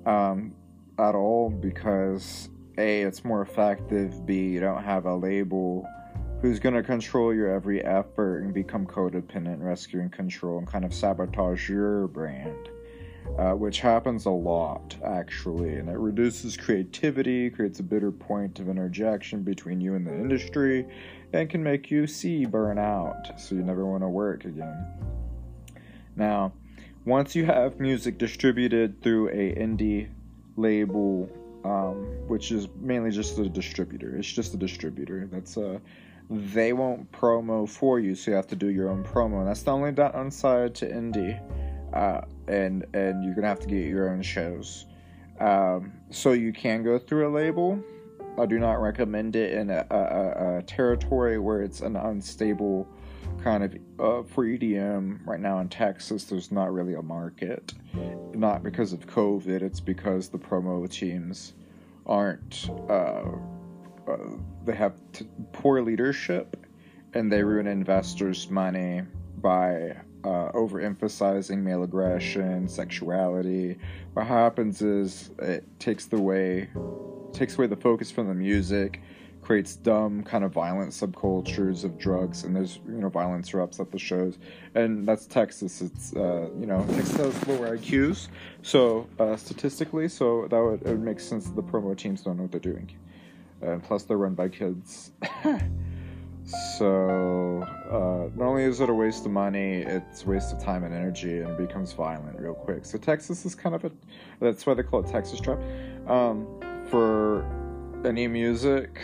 um, 0.05 0.55
at 0.99 1.15
all 1.15 1.51
because 1.51 2.49
a 2.77 3.03
it's 3.03 3.25
more 3.25 3.43
effective. 3.43 4.27
B 4.27 4.49
you 4.49 4.61
don't 4.61 4.83
have 4.83 5.07
a 5.07 5.15
label 5.15 5.87
who's 6.41 6.59
going 6.59 6.75
to 6.75 6.83
control 6.83 7.35
your 7.35 7.51
every 7.51 7.83
effort 7.85 8.43
and 8.43 8.55
become 8.55 8.87
codependent, 8.87 9.63
rescue 9.63 10.01
and 10.01 10.13
control, 10.13 10.59
and 10.59 10.67
kind 10.67 10.85
of 10.85 10.95
sabotage 10.95 11.69
your 11.69 12.07
brand, 12.09 12.69
uh, 13.39 13.53
which 13.53 13.81
happens 13.81 14.27
a 14.27 14.31
lot 14.31 14.97
actually, 15.05 15.75
and 15.75 15.89
it 15.89 15.99
reduces 15.99 16.57
creativity, 16.57 17.51
creates 17.51 17.81
a 17.81 17.83
bitter 17.83 18.13
point 18.13 18.61
of 18.61 18.69
interjection 18.69 19.43
between 19.43 19.81
you 19.81 19.95
and 19.95 20.07
the 20.07 20.15
industry, 20.15 20.87
and 21.33 21.51
can 21.51 21.63
make 21.63 21.91
you 21.91 22.07
see 22.07 22.47
burn 22.47 22.79
out, 22.79 23.39
so 23.39 23.55
you 23.55 23.63
never 23.63 23.85
want 23.85 24.03
to 24.03 24.09
work 24.09 24.45
again. 24.45 24.87
Now, 26.15 26.53
once 27.05 27.35
you 27.35 27.45
have 27.47 27.81
music 27.81 28.19
distributed 28.19 29.03
through 29.03 29.29
a 29.29 29.55
indie 29.55 30.09
label 30.57 31.31
um, 31.65 32.07
which 32.29 32.53
is 32.53 32.69
mainly 32.81 33.11
just 33.11 33.39
a 33.39 33.49
distributor. 33.49 34.17
It's 34.17 34.31
just 34.31 34.55
a 34.55 34.57
distributor. 34.57 35.29
That's 35.31 35.57
uh, 35.57 35.79
they 36.31 36.73
won't 36.73 37.11
promo 37.13 37.69
for 37.69 37.99
you, 37.99 38.15
so 38.15 38.31
you 38.31 38.37
have 38.37 38.47
to 38.49 38.57
do 38.57 38.69
your 38.69 38.91
own 38.91 39.05
promo. 39.05 39.39
And 39.39 39.49
that's 39.49 39.63
the 39.63 39.73
only 39.73 39.93
downside 39.93 40.75
to 40.77 40.87
indie. 40.87 41.41
Uh, 41.93 42.21
and 42.47 42.85
and 42.95 43.25
you're 43.25 43.35
gonna 43.35 43.49
have 43.49 43.61
to 43.61 43.67
get 43.67 43.87
your 43.87 44.11
own 44.11 44.23
shows. 44.23 44.87
Um, 45.41 45.93
so 46.11 46.33
you 46.33 46.53
can 46.53 46.83
go 46.83 46.99
through 46.99 47.29
a 47.29 47.33
label. 47.33 47.83
I 48.39 48.47
do 48.47 48.59
not 48.59 48.75
recommend 48.75 49.37
it 49.37 49.55
in 49.55 49.71
a, 49.71 49.87
a, 49.91 50.59
a 50.59 50.63
territory 50.63 51.39
where 51.39 51.63
it's 51.63 51.81
an 51.81 51.97
unstable 51.97 52.87
kind 53.43 53.65
of 53.65 53.75
uh, 53.99 54.23
for 54.29 54.45
EDM 54.45 55.27
right 55.27 55.41
now 55.41 55.61
in 55.61 55.69
Texas. 55.69 56.25
There's 56.25 56.53
not 56.53 56.73
really 56.73 56.95
a 56.95 57.03
market, 57.03 57.73
not 58.35 58.63
because 58.63 58.93
of 58.93 59.07
COVID. 59.07 59.63
It's 59.63 59.81
because 59.81 60.29
the 60.29 60.39
promo 60.39 60.89
teams 60.89 61.55
aren't. 62.07 62.69
Uh, 62.89 63.23
uh, 64.09 64.17
they 64.65 64.75
have 64.75 64.95
t- 65.13 65.27
poor 65.53 65.83
leadership 65.83 66.57
and 67.15 67.33
they 67.33 67.43
ruin 67.43 67.67
investors' 67.67 68.51
money 68.51 69.03
by 69.41 69.97
uh, 70.25 70.53
overemphasizing 70.53 71.59
male 71.59 71.83
aggression, 71.83 72.69
sexuality. 72.69 73.79
What 74.15 74.27
happens 74.27 74.83
is 74.83 75.31
it 75.39 75.65
takes 75.79 76.07
the 76.07 76.21
way 76.21 76.69
takes 77.33 77.57
away 77.57 77.67
the 77.67 77.77
focus 77.77 78.11
from 78.11 78.27
the 78.27 78.35
music, 78.35 79.01
creates 79.43 79.77
dumb 79.77 80.25
kind 80.25 80.45
of 80.45 80.53
violent 80.53 80.91
subcultures 80.91 81.85
of 81.85 81.99
drugs, 81.99 82.45
and 82.45 82.55
there's 82.55 82.81
you 82.87 83.01
know 83.01 83.09
violence 83.09 83.51
erupts 83.51 83.81
at 83.81 83.91
the 83.91 83.99
shows, 83.99 84.39
and 84.75 85.07
that's 85.07 85.27
Texas. 85.27 85.81
It's 85.81 86.15
uh, 86.15 86.49
you 86.59 86.67
know 86.67 86.85
Texas 86.91 87.17
has 87.17 87.47
lower 87.47 87.77
IQs, 87.77 88.29
so 88.63 89.07
uh, 89.19 89.37
statistically, 89.37 90.09
so 90.09 90.47
that 90.51 90.63
would 90.63 90.83
it 90.83 90.89
would 90.89 91.03
make 91.03 91.21
sense 91.21 91.47
that 91.47 91.57
the 91.57 91.63
promo 91.63 91.97
teams 91.97 92.23
don't 92.23 92.37
know 92.37 92.43
what 92.43 92.53
they're 92.53 92.61
doing 92.61 92.91
and 93.63 93.83
plus 93.83 94.05
they're 94.05 94.17
run 94.17 94.35
by 94.35 94.49
kids. 94.49 95.13
so 96.79 97.63
uh, 97.91 98.31
not 98.37 98.49
only 98.49 98.65
is 98.65 98.81
it 98.81 98.89
a 98.89 98.95
waste 98.95 99.27
of 99.27 99.33
money, 99.33 99.83
it's 99.83 100.25
a 100.25 100.27
waste 100.27 100.53
of 100.53 100.63
time 100.63 100.85
and 100.85 100.95
energy, 100.95 101.39
and 101.39 101.51
it 101.51 101.59
becomes 101.59 101.93
violent 101.93 102.39
real 102.39 102.55
quick. 102.55 102.85
So 102.85 102.99
Texas 102.99 103.45
is 103.45 103.55
kind 103.55 103.75
of 103.75 103.85
a 103.85 103.93
that's 104.41 104.67
why 104.67 104.75
they 104.75 104.83
call 104.83 105.05
it 105.05 105.11
Texas 105.11 105.41
trap. 105.41 105.59
Um, 106.07 106.47
for 106.91 107.45
any 108.05 108.29
music 108.29 109.01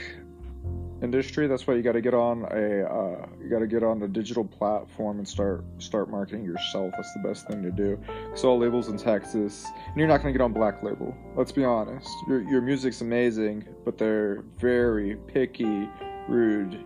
industry. 1.02 1.46
That's 1.46 1.66
why 1.66 1.74
you 1.74 1.82
got 1.82 1.92
to 1.92 2.00
get 2.00 2.14
on 2.14 2.42
a 2.50 2.84
uh, 2.84 3.26
you 3.42 3.48
got 3.48 3.60
to 3.60 3.66
get 3.66 3.82
on 3.82 4.02
a 4.02 4.08
digital 4.08 4.44
platform 4.44 5.18
and 5.18 5.26
start 5.28 5.64
start 5.78 6.10
marketing 6.10 6.44
yourself. 6.44 6.92
That's 6.96 7.12
the 7.14 7.20
best 7.20 7.46
thing 7.46 7.62
to 7.62 7.70
do. 7.70 7.98
Because 8.26 8.44
all 8.44 8.58
labels 8.58 8.88
in 8.88 8.96
Texas, 8.96 9.66
and 9.86 9.96
you're 9.96 10.08
not 10.08 10.22
going 10.22 10.32
to 10.32 10.38
get 10.38 10.44
on 10.44 10.52
Black 10.52 10.82
Label. 10.82 11.14
Let's 11.36 11.52
be 11.52 11.64
honest. 11.64 12.08
Your 12.28 12.42
your 12.42 12.60
music's 12.60 13.00
amazing, 13.00 13.64
but 13.84 13.98
they're 13.98 14.42
very 14.58 15.16
picky, 15.26 15.88
rude, 16.28 16.84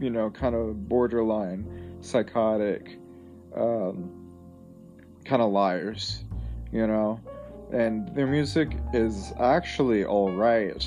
you 0.00 0.10
know, 0.10 0.30
kind 0.30 0.54
of 0.54 0.88
borderline 0.88 1.98
psychotic, 2.00 2.98
um, 3.56 4.10
kind 5.24 5.42
of 5.42 5.52
liars. 5.52 6.24
You 6.72 6.88
know, 6.88 7.20
and 7.72 8.12
their 8.16 8.26
music 8.26 8.76
is 8.92 9.32
actually 9.38 10.04
all 10.04 10.32
right 10.32 10.84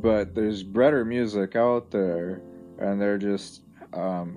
but 0.00 0.34
there's 0.34 0.62
better 0.62 1.04
music 1.04 1.56
out 1.56 1.90
there, 1.90 2.42
and 2.78 3.00
they're 3.00 3.18
just, 3.18 3.62
um, 3.92 4.36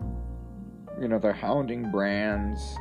you 1.00 1.08
know, 1.08 1.20
they're 1.20 1.34
hounding 1.34 1.92
brands, 1.92 2.78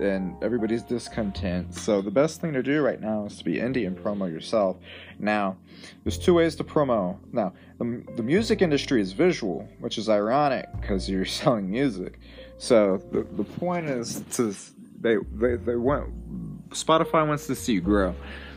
and 0.00 0.36
everybody's 0.42 0.82
discontent. 0.82 1.74
So 1.74 2.00
the 2.00 2.10
best 2.10 2.40
thing 2.40 2.52
to 2.52 2.62
do 2.62 2.82
right 2.82 3.00
now 3.00 3.26
is 3.26 3.38
to 3.38 3.44
be 3.44 3.54
indie 3.54 3.86
and 3.86 3.96
promo 3.96 4.30
yourself. 4.30 4.76
Now, 5.18 5.56
there's 6.04 6.18
two 6.18 6.34
ways 6.34 6.54
to 6.56 6.64
promo. 6.64 7.18
Now, 7.32 7.52
the, 7.78 8.04
the 8.16 8.22
music 8.22 8.62
industry 8.62 9.00
is 9.00 9.12
visual, 9.12 9.68
which 9.80 9.98
is 9.98 10.08
ironic 10.08 10.66
because 10.80 11.08
you're 11.08 11.24
selling 11.24 11.70
music. 11.70 12.20
So 12.58 13.02
the, 13.10 13.22
the 13.22 13.44
point 13.44 13.86
is 13.86 14.22
to 14.32 14.54
they 15.00 15.16
they 15.32 15.54
they 15.54 15.76
want 15.76 16.70
Spotify 16.70 17.26
wants 17.26 17.46
to 17.46 17.54
see 17.54 17.74
you 17.74 17.80
grow. 17.80 18.14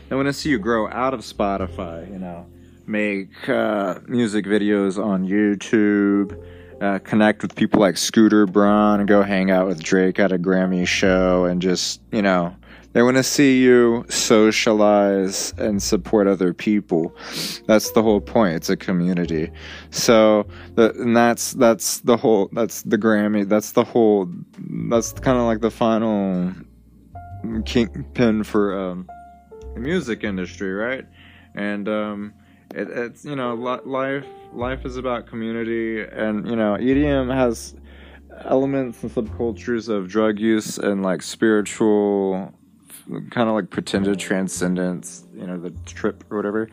They 0.08 0.16
want 0.16 0.26
to 0.26 0.32
see 0.32 0.50
you 0.50 0.58
grow 0.58 0.88
out 0.88 1.14
of 1.14 1.20
Spotify, 1.20 2.10
you 2.10 2.18
know 2.18 2.46
make 2.92 3.48
uh, 3.48 3.98
music 4.06 4.44
videos 4.44 5.02
on 5.02 5.26
YouTube, 5.26 6.38
uh, 6.82 6.98
connect 6.98 7.40
with 7.42 7.54
people 7.56 7.80
like 7.80 7.96
Scooter 7.96 8.46
Braun, 8.46 9.06
go 9.06 9.22
hang 9.22 9.50
out 9.50 9.66
with 9.66 9.82
Drake 9.82 10.18
at 10.18 10.30
a 10.30 10.38
Grammy 10.38 10.86
show, 10.86 11.46
and 11.46 11.62
just 11.62 12.02
you 12.12 12.22
know 12.22 12.54
They 12.92 13.02
want 13.02 13.16
to 13.16 13.22
see 13.22 13.62
you 13.62 14.04
socialize 14.10 15.54
and 15.56 15.82
support 15.82 16.26
other 16.26 16.52
people. 16.52 17.16
That's 17.66 17.90
the 17.92 18.02
whole 18.02 18.20
point. 18.20 18.56
It's 18.56 18.68
a 18.68 18.76
community. 18.76 19.50
So, 19.90 20.46
the, 20.74 20.92
and 20.92 21.16
that's 21.16 21.52
that's 21.54 22.00
the 22.00 22.18
whole. 22.18 22.50
That's 22.52 22.82
the 22.82 22.98
Grammy. 22.98 23.48
That's 23.48 23.72
the 23.72 23.84
whole. 23.84 24.28
That's 24.90 25.12
kind 25.14 25.38
of 25.38 25.44
like 25.44 25.62
the 25.62 25.70
final 25.70 26.52
kingpin 27.64 28.44
for 28.44 28.78
um, 28.78 29.08
the 29.74 29.80
music 29.80 30.22
industry, 30.22 30.72
right? 30.72 31.06
And 31.54 31.88
um, 31.88 32.34
it, 32.74 32.88
it's 32.90 33.24
you 33.24 33.36
know 33.36 33.54
life 33.54 34.26
life 34.52 34.84
is 34.84 34.96
about 34.96 35.26
community, 35.26 36.02
and 36.02 36.48
you 36.48 36.56
know 36.56 36.76
EDM 36.78 37.34
has 37.34 37.74
elements 38.44 39.02
and 39.02 39.12
subcultures 39.12 39.88
of 39.88 40.08
drug 40.08 40.38
use 40.38 40.78
and 40.78 41.02
like 41.02 41.22
spiritual 41.22 42.52
kind 43.30 43.48
of 43.48 43.54
like 43.54 43.70
pretended 43.70 44.18
transcendence, 44.18 45.24
you 45.34 45.46
know, 45.46 45.58
the 45.58 45.70
trip 45.86 46.24
or 46.30 46.36
whatever. 46.36 46.68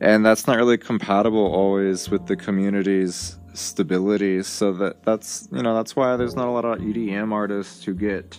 And 0.00 0.24
that's 0.24 0.46
not 0.46 0.56
really 0.56 0.78
compatible 0.78 1.44
always 1.44 2.08
with 2.08 2.26
the 2.26 2.36
community's 2.36 3.36
stability. 3.54 4.42
So 4.42 4.72
that 4.74 5.02
that's 5.04 5.48
you 5.52 5.62
know 5.62 5.74
that's 5.74 5.96
why 5.96 6.16
there's 6.16 6.36
not 6.36 6.48
a 6.48 6.50
lot 6.50 6.64
of 6.64 6.78
EDM 6.78 7.32
artists 7.32 7.84
who 7.84 7.94
get 7.94 8.38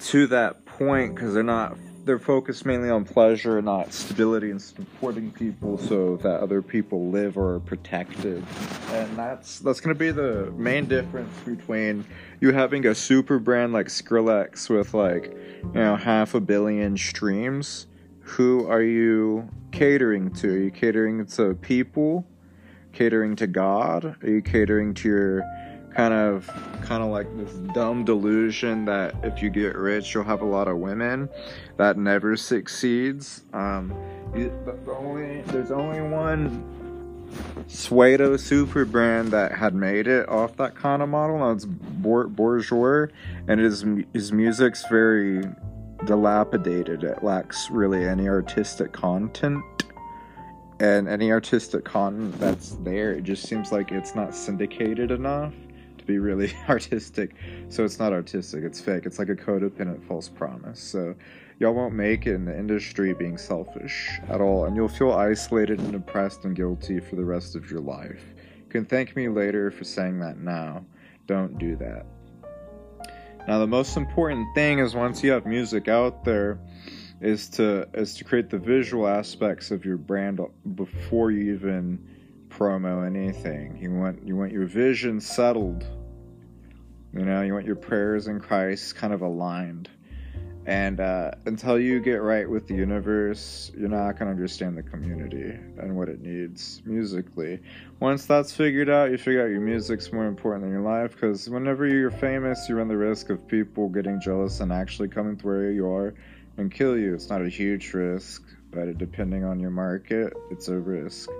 to 0.00 0.26
that 0.26 0.64
point 0.66 1.14
because 1.14 1.34
they're 1.34 1.42
not 1.42 1.76
they're 2.06 2.18
focused 2.20 2.64
mainly 2.64 2.88
on 2.88 3.04
pleasure, 3.04 3.60
not 3.60 3.92
stability 3.92 4.52
and 4.52 4.62
supporting 4.62 5.32
people 5.32 5.76
so 5.76 6.16
that 6.18 6.40
other 6.40 6.62
people 6.62 7.10
live 7.10 7.36
or 7.36 7.56
are 7.56 7.60
protected. 7.60 8.44
And 8.92 9.18
that's 9.18 9.58
that's 9.58 9.80
gonna 9.80 9.96
be 9.96 10.12
the 10.12 10.52
main 10.56 10.86
difference 10.86 11.36
between 11.40 12.06
you 12.40 12.52
having 12.52 12.86
a 12.86 12.94
super 12.94 13.40
brand 13.40 13.72
like 13.72 13.88
Skrillex 13.88 14.70
with 14.70 14.94
like, 14.94 15.32
you 15.64 15.80
know, 15.80 15.96
half 15.96 16.34
a 16.34 16.40
billion 16.40 16.96
streams. 16.96 17.88
Who 18.20 18.66
are 18.68 18.82
you 18.82 19.48
catering 19.72 20.32
to? 20.34 20.48
Are 20.48 20.58
you 20.58 20.70
catering 20.70 21.26
to 21.26 21.54
people? 21.54 22.24
Catering 22.92 23.34
to 23.36 23.48
God? 23.48 24.16
Are 24.22 24.30
you 24.30 24.42
catering 24.42 24.94
to 24.94 25.08
your 25.08 25.65
kind 25.96 26.12
of 26.12 26.46
kind 26.82 27.02
of 27.02 27.08
like 27.08 27.26
this 27.38 27.52
dumb 27.72 28.04
delusion 28.04 28.84
that 28.84 29.14
if 29.22 29.42
you 29.42 29.48
get 29.48 29.74
rich 29.74 30.14
you'll 30.14 30.22
have 30.22 30.42
a 30.42 30.46
lot 30.46 30.68
of 30.68 30.76
women. 30.76 31.28
That 31.78 31.96
never 31.96 32.36
succeeds. 32.36 33.42
Um 33.52 33.94
the 34.34 34.50
only 34.88 35.40
there's 35.42 35.70
only 35.70 36.02
one 36.02 36.72
Suedo 37.68 38.38
super 38.38 38.84
brand 38.84 39.30
that 39.30 39.52
had 39.52 39.74
made 39.74 40.06
it 40.06 40.28
off 40.28 40.56
that 40.58 40.74
kind 40.74 41.02
of 41.02 41.08
model. 41.08 41.38
Now 41.38 41.52
it's 41.52 41.64
bourgeois 41.64 43.06
and 43.48 43.58
his 43.58 43.84
his 44.12 44.32
music's 44.32 44.84
very 44.88 45.44
dilapidated. 46.04 47.04
It 47.04 47.24
lacks 47.24 47.70
really 47.70 48.06
any 48.06 48.28
artistic 48.28 48.92
content. 48.92 49.64
And 50.78 51.08
any 51.08 51.32
artistic 51.32 51.86
content 51.86 52.38
that's 52.38 52.72
there 52.82 53.12
it 53.12 53.24
just 53.24 53.44
seems 53.44 53.72
like 53.72 53.92
it's 53.92 54.14
not 54.14 54.34
syndicated 54.34 55.10
enough 55.10 55.54
be 56.06 56.18
really 56.18 56.52
artistic. 56.68 57.34
So 57.68 57.84
it's 57.84 57.98
not 57.98 58.12
artistic, 58.12 58.64
it's 58.64 58.80
fake. 58.80 59.06
It's 59.06 59.18
like 59.18 59.28
a 59.28 59.34
codependent 59.34 60.06
false 60.06 60.28
promise. 60.28 60.80
So 60.80 61.14
y'all 61.58 61.74
won't 61.74 61.94
make 61.94 62.26
it 62.26 62.34
in 62.34 62.44
the 62.44 62.56
industry 62.56 63.12
being 63.14 63.36
selfish 63.36 64.10
at 64.28 64.40
all, 64.40 64.66
and 64.66 64.76
you'll 64.76 64.88
feel 64.88 65.12
isolated 65.12 65.80
and 65.80 65.92
depressed 65.92 66.44
and 66.44 66.54
guilty 66.54 67.00
for 67.00 67.16
the 67.16 67.24
rest 67.24 67.56
of 67.56 67.70
your 67.70 67.80
life. 67.80 68.22
You 68.36 68.70
can 68.70 68.84
thank 68.84 69.16
me 69.16 69.28
later 69.28 69.70
for 69.70 69.84
saying 69.84 70.20
that 70.20 70.38
now. 70.38 70.84
Don't 71.26 71.58
do 71.58 71.76
that. 71.76 72.06
Now 73.48 73.58
the 73.60 73.66
most 73.66 73.96
important 73.96 74.46
thing 74.54 74.80
is 74.80 74.94
once 74.94 75.22
you 75.22 75.30
have 75.30 75.46
music 75.46 75.88
out 75.88 76.24
there 76.24 76.58
is 77.20 77.48
to 77.48 77.88
is 77.94 78.14
to 78.14 78.24
create 78.24 78.50
the 78.50 78.58
visual 78.58 79.06
aspects 79.06 79.70
of 79.70 79.84
your 79.84 79.96
brand 79.96 80.40
before 80.74 81.30
you 81.30 81.54
even 81.54 82.15
promo 82.56 83.06
anything. 83.06 83.76
You 83.80 83.92
want 83.92 84.26
you 84.26 84.36
want 84.36 84.52
your 84.52 84.66
vision 84.66 85.20
settled. 85.20 85.84
You 87.12 87.24
know, 87.24 87.42
you 87.42 87.52
want 87.52 87.66
your 87.66 87.76
prayers 87.76 88.28
in 88.28 88.40
Christ 88.40 88.96
kind 88.96 89.12
of 89.12 89.22
aligned. 89.22 89.88
And 90.66 90.98
uh, 90.98 91.30
until 91.44 91.78
you 91.78 92.00
get 92.00 92.16
right 92.16 92.48
with 92.48 92.66
the 92.66 92.74
universe, 92.74 93.70
you're 93.76 93.88
not 93.88 94.18
going 94.18 94.26
to 94.26 94.32
understand 94.32 94.76
the 94.76 94.82
community 94.82 95.56
and 95.78 95.96
what 95.96 96.08
it 96.08 96.20
needs 96.20 96.82
musically. 96.84 97.60
Once 98.00 98.26
that's 98.26 98.52
figured 98.52 98.90
out, 98.90 99.12
you 99.12 99.16
figure 99.16 99.44
out 99.44 99.50
your 99.50 99.60
music's 99.60 100.12
more 100.12 100.26
important 100.26 100.64
than 100.64 100.72
your 100.72 100.82
life 100.82 101.12
because 101.12 101.48
whenever 101.48 101.86
you're 101.86 102.10
famous, 102.10 102.68
you 102.68 102.74
run 102.74 102.88
the 102.88 102.96
risk 102.96 103.30
of 103.30 103.46
people 103.46 103.88
getting 103.88 104.20
jealous 104.20 104.58
and 104.58 104.72
actually 104.72 105.08
coming 105.08 105.36
to 105.36 105.46
where 105.46 105.70
you 105.70 105.88
are 105.88 106.14
and 106.56 106.72
kill 106.72 106.98
you. 106.98 107.14
It's 107.14 107.30
not 107.30 107.42
a 107.42 107.48
huge 107.48 107.92
risk, 107.94 108.42
but 108.72 108.98
depending 108.98 109.44
on 109.44 109.60
your 109.60 109.70
market, 109.70 110.32
it's 110.50 110.66
a 110.66 110.76
risk. 110.76 111.30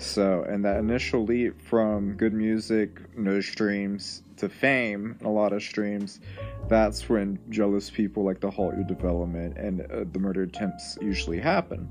So, 0.00 0.44
and 0.48 0.64
that 0.64 0.78
initial 0.78 1.26
leap 1.26 1.60
from 1.60 2.14
good 2.14 2.32
music, 2.32 2.98
no 3.18 3.42
streams, 3.42 4.22
to 4.38 4.48
fame, 4.48 5.18
a 5.22 5.28
lot 5.28 5.52
of 5.52 5.62
streams, 5.62 6.20
that's 6.68 7.10
when 7.10 7.38
jealous 7.50 7.90
people 7.90 8.24
like 8.24 8.40
to 8.40 8.48
halt 8.48 8.76
your 8.76 8.84
development 8.84 9.58
and 9.58 9.82
uh, 9.82 10.04
the 10.10 10.18
murder 10.18 10.44
attempts 10.44 10.96
usually 11.02 11.38
happen. 11.38 11.86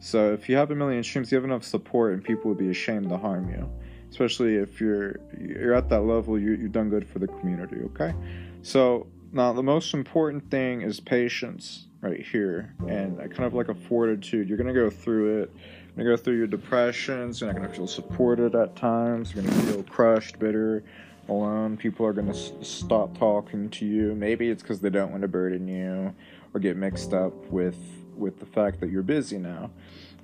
So, 0.00 0.32
if 0.32 0.48
you 0.48 0.56
have 0.56 0.70
a 0.70 0.74
million 0.74 1.02
streams, 1.02 1.30
you 1.30 1.36
have 1.36 1.44
enough 1.44 1.62
support, 1.62 2.14
and 2.14 2.24
people 2.24 2.48
would 2.48 2.58
be 2.58 2.70
ashamed 2.70 3.10
to 3.10 3.18
harm 3.18 3.50
you. 3.50 3.70
Especially 4.08 4.56
if 4.56 4.80
you're 4.80 5.16
you're 5.38 5.74
at 5.74 5.90
that 5.90 6.00
level, 6.00 6.38
you 6.38 6.52
you've 6.52 6.72
done 6.72 6.88
good 6.88 7.06
for 7.06 7.18
the 7.18 7.26
community. 7.26 7.76
Okay, 7.86 8.14
so 8.62 9.08
now 9.32 9.52
the 9.52 9.62
most 9.62 9.92
important 9.92 10.50
thing 10.50 10.80
is 10.80 11.00
patience 11.00 11.88
right 12.00 12.24
here, 12.24 12.74
and 12.88 13.18
kind 13.18 13.44
of 13.44 13.52
like 13.52 13.68
a 13.68 13.74
fortitude. 13.74 14.48
You're 14.48 14.58
gonna 14.58 14.72
go 14.72 14.88
through 14.88 15.42
it 15.42 15.50
gonna 15.96 16.08
go 16.08 16.16
through 16.16 16.36
your 16.36 16.46
depressions. 16.46 17.40
You're 17.40 17.52
not 17.52 17.60
gonna 17.60 17.72
feel 17.72 17.86
supported 17.86 18.54
at 18.54 18.76
times. 18.76 19.34
You're 19.34 19.44
gonna 19.44 19.62
feel 19.62 19.82
crushed, 19.84 20.38
bitter, 20.38 20.82
alone. 21.28 21.76
People 21.76 22.06
are 22.06 22.12
gonna 22.12 22.30
s- 22.30 22.52
stop 22.62 23.16
talking 23.18 23.68
to 23.70 23.86
you. 23.86 24.14
Maybe 24.14 24.48
it's 24.50 24.62
because 24.62 24.80
they 24.80 24.90
don't 24.90 25.10
want 25.10 25.22
to 25.22 25.28
burden 25.28 25.66
you 25.68 26.14
or 26.54 26.60
get 26.60 26.76
mixed 26.76 27.12
up 27.12 27.32
with 27.50 27.76
with 28.16 28.38
the 28.38 28.46
fact 28.46 28.80
that 28.80 28.90
you're 28.90 29.02
busy 29.02 29.38
now. 29.38 29.70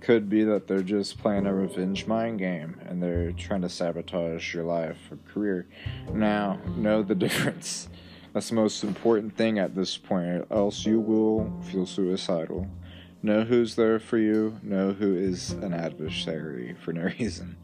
Could 0.00 0.28
be 0.28 0.42
that 0.44 0.66
they're 0.66 0.82
just 0.82 1.18
playing 1.18 1.46
a 1.46 1.54
revenge 1.54 2.06
mind 2.06 2.38
game 2.38 2.76
and 2.86 3.02
they're 3.02 3.32
trying 3.32 3.60
to 3.62 3.68
sabotage 3.68 4.52
your 4.54 4.64
life 4.64 4.98
or 5.10 5.18
career. 5.32 5.66
Now, 6.12 6.58
know 6.76 7.02
the 7.02 7.14
difference. 7.26 7.88
That's 8.32 8.48
the 8.48 8.54
most 8.54 8.82
important 8.82 9.36
thing 9.36 9.58
at 9.58 9.74
this 9.74 9.96
point, 9.98 10.46
else 10.50 10.86
you 10.86 10.98
will 11.00 11.52
feel 11.70 11.84
suicidal. 11.84 12.66
Know 13.24 13.44
who's 13.44 13.76
there 13.76 14.00
for 14.00 14.18
you. 14.18 14.58
Know 14.64 14.92
who 14.92 15.14
is 15.14 15.52
an 15.52 15.72
adversary 15.72 16.74
for 16.82 16.92
no 16.92 17.02
reason. 17.18 17.56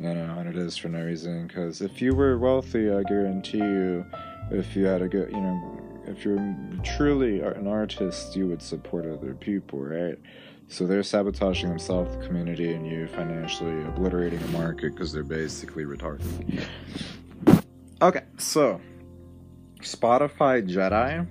You 0.00 0.14
know, 0.14 0.36
and 0.38 0.48
it 0.48 0.56
is 0.56 0.76
for 0.78 0.88
no 0.88 1.04
reason. 1.04 1.46
Because 1.46 1.82
if 1.82 2.00
you 2.00 2.14
were 2.14 2.38
wealthy, 2.38 2.90
I 2.90 3.02
guarantee 3.02 3.58
you, 3.58 4.06
if 4.50 4.74
you 4.74 4.86
had 4.86 5.02
a 5.02 5.08
good, 5.08 5.30
you 5.30 5.40
know, 5.40 5.80
if 6.06 6.24
you're 6.24 6.56
truly 6.82 7.40
an 7.40 7.66
artist, 7.66 8.34
you 8.34 8.48
would 8.48 8.62
support 8.62 9.06
other 9.06 9.34
people, 9.34 9.80
right? 9.80 10.18
So 10.68 10.86
they're 10.86 11.02
sabotaging 11.02 11.68
themselves, 11.68 12.16
the 12.16 12.26
community, 12.26 12.72
and 12.72 12.86
you 12.86 13.06
financially 13.06 13.84
obliterating 13.84 14.38
the 14.40 14.48
market 14.48 14.94
because 14.94 15.12
they're 15.12 15.22
basically 15.22 15.84
retarded. 15.84 16.66
Okay, 18.00 18.22
so 18.38 18.80
Spotify 19.80 20.66
Jedi 20.66 21.26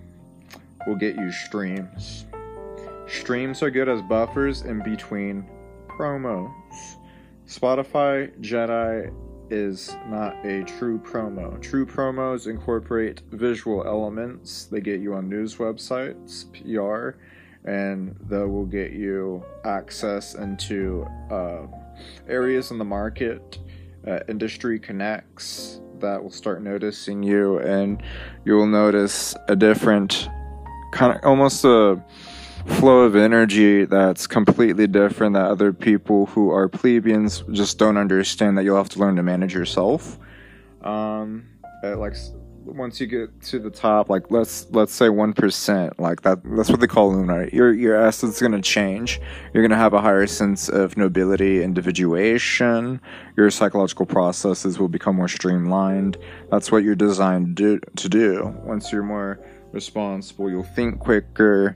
will 0.86 0.96
get 0.96 1.16
you 1.16 1.32
streams 1.32 2.26
Streams 3.12 3.62
are 3.62 3.70
good 3.70 3.90
as 3.90 4.02
buffers 4.02 4.62
in 4.62 4.82
between 4.84 5.46
promos. 5.88 6.54
Spotify 7.46 8.32
Jedi 8.40 9.14
is 9.50 9.94
not 10.08 10.34
a 10.46 10.64
true 10.64 10.98
promo. 10.98 11.62
True 11.62 11.86
promos 11.86 12.48
incorporate 12.48 13.22
visual 13.32 13.86
elements. 13.86 14.64
They 14.66 14.80
get 14.80 15.02
you 15.02 15.14
on 15.14 15.28
news 15.28 15.58
websites, 15.58 16.46
PR, 16.54 17.20
and 17.70 18.16
that 18.30 18.48
will 18.48 18.66
get 18.66 18.94
you 18.94 19.44
access 19.66 20.36
into 20.36 21.06
uh, 21.30 21.68
areas 22.30 22.72
in 22.72 22.78
the 22.78 22.86
market, 22.86 23.60
uh, 24.08 24.20
industry 24.30 24.80
connects 24.80 25.82
that 26.00 26.24
will 26.24 26.32
start 26.32 26.64
noticing 26.64 27.22
you, 27.22 27.60
and 27.60 28.02
you 28.46 28.54
will 28.54 28.68
notice 28.68 29.36
a 29.50 29.56
different 29.56 30.30
kind 30.94 31.18
of 31.18 31.24
almost 31.26 31.66
a 31.66 32.02
flow 32.66 33.00
of 33.00 33.16
energy 33.16 33.86
that's 33.86 34.28
completely 34.28 34.88
different 34.88 35.34
that 35.34 35.46
other 35.46 35.74
people 35.74 36.26
who 36.28 36.52
are 36.52 36.68
plebeians 36.68 37.44
just 37.52 37.78
don't 37.78 37.98
understand 37.98 38.58
that 38.58 38.64
you'll 38.64 38.78
have 38.78 38.90
to 38.90 39.00
learn 39.00 39.16
to 39.16 39.24
manage 39.24 39.54
yourself. 39.54 40.20
Um 40.84 41.48
like 41.84 42.16
once 42.66 43.00
you 43.00 43.08
get 43.08 43.42
to 43.42 43.60
the 43.60 43.70
top 43.70 44.10
like 44.10 44.30
let's 44.30 44.68
let's 44.70 44.94
say 44.94 45.08
1% 45.08 46.00
like 46.00 46.22
that 46.22 46.40
that's 46.56 46.70
what 46.70 46.80
they 46.80 46.88
call 46.88 47.12
luminary 47.12 47.50
your 47.52 47.74
your 47.74 47.96
essence 47.96 48.42
is 48.42 48.48
to 48.52 48.62
change. 48.62 49.20
You're 49.54 49.64
to 49.72 49.78
have 49.78 49.94
a 49.94 50.02
higher 50.02 50.28
sense 50.28 50.70
of 50.70 50.96
nobility 50.98 51.64
individuation. 51.64 53.02
Your 53.36 53.50
psychological 53.50 54.06
processes 54.06 54.80
will 54.80 54.90
become 54.90 55.16
more 55.16 55.28
streamlined. 55.28 56.18
That's 56.50 56.72
what 56.72 56.84
you're 56.84 56.96
designed 56.96 57.56
do, 57.56 57.80
to 57.96 58.10
do. 58.10 58.56
once 58.64 58.92
you're 58.92 59.04
more 59.04 59.40
responsible. 59.74 60.50
You'll 60.50 60.64
think 60.64 61.00
quicker. 61.00 61.74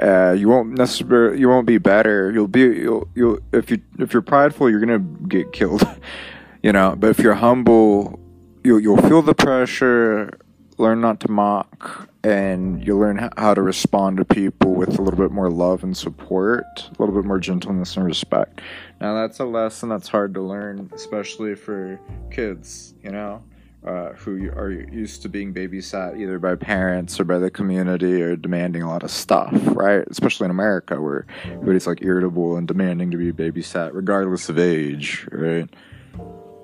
Uh, 0.00 0.32
you 0.32 0.48
won't 0.48 0.76
necessarily 0.78 1.38
you 1.38 1.48
won't 1.48 1.66
be 1.66 1.78
better. 1.78 2.30
You'll 2.32 2.48
be 2.48 2.60
you'll 2.60 3.08
you'll 3.14 3.38
if 3.52 3.70
you 3.70 3.80
if 3.98 4.12
you're 4.12 4.22
prideful, 4.22 4.70
you're 4.70 4.80
gonna 4.80 4.98
get 4.98 5.52
killed. 5.52 5.82
you 6.62 6.72
know. 6.72 6.94
But 6.96 7.10
if 7.10 7.18
you're 7.18 7.34
humble, 7.34 8.18
you'll 8.64 8.80
you'll 8.80 9.02
feel 9.02 9.22
the 9.22 9.34
pressure. 9.34 10.38
Learn 10.78 11.00
not 11.00 11.20
to 11.20 11.30
mock, 11.30 12.08
and 12.24 12.84
you'll 12.84 12.98
learn 12.98 13.30
how 13.36 13.54
to 13.54 13.62
respond 13.62 14.16
to 14.16 14.24
people 14.24 14.74
with 14.74 14.98
a 14.98 15.02
little 15.02 15.18
bit 15.18 15.30
more 15.30 15.50
love 15.50 15.84
and 15.84 15.96
support, 15.96 16.64
a 16.64 17.02
little 17.02 17.14
bit 17.14 17.24
more 17.24 17.38
gentleness 17.38 17.96
and 17.96 18.06
respect. 18.06 18.62
Now 19.00 19.14
that's 19.14 19.38
a 19.38 19.44
lesson 19.44 19.90
that's 19.90 20.08
hard 20.08 20.34
to 20.34 20.40
learn, 20.40 20.90
especially 20.94 21.54
for 21.54 22.00
kids. 22.30 22.94
You 23.02 23.12
know 23.12 23.42
uh, 23.86 24.12
who 24.12 24.48
are 24.50 24.70
used 24.70 25.22
to 25.22 25.28
being 25.28 25.52
babysat 25.52 26.18
either 26.18 26.38
by 26.38 26.54
parents 26.54 27.18
or 27.18 27.24
by 27.24 27.38
the 27.38 27.50
community 27.50 28.22
or 28.22 28.36
demanding 28.36 28.82
a 28.82 28.88
lot 28.88 29.02
of 29.02 29.10
stuff, 29.10 29.52
right? 29.74 30.04
Especially 30.08 30.44
in 30.44 30.50
America 30.50 31.00
where 31.00 31.26
everybody's 31.44 31.86
like 31.86 32.02
irritable 32.02 32.56
and 32.56 32.68
demanding 32.68 33.10
to 33.10 33.16
be 33.16 33.32
babysat 33.32 33.90
regardless 33.92 34.48
of 34.48 34.58
age, 34.58 35.26
right? 35.32 35.68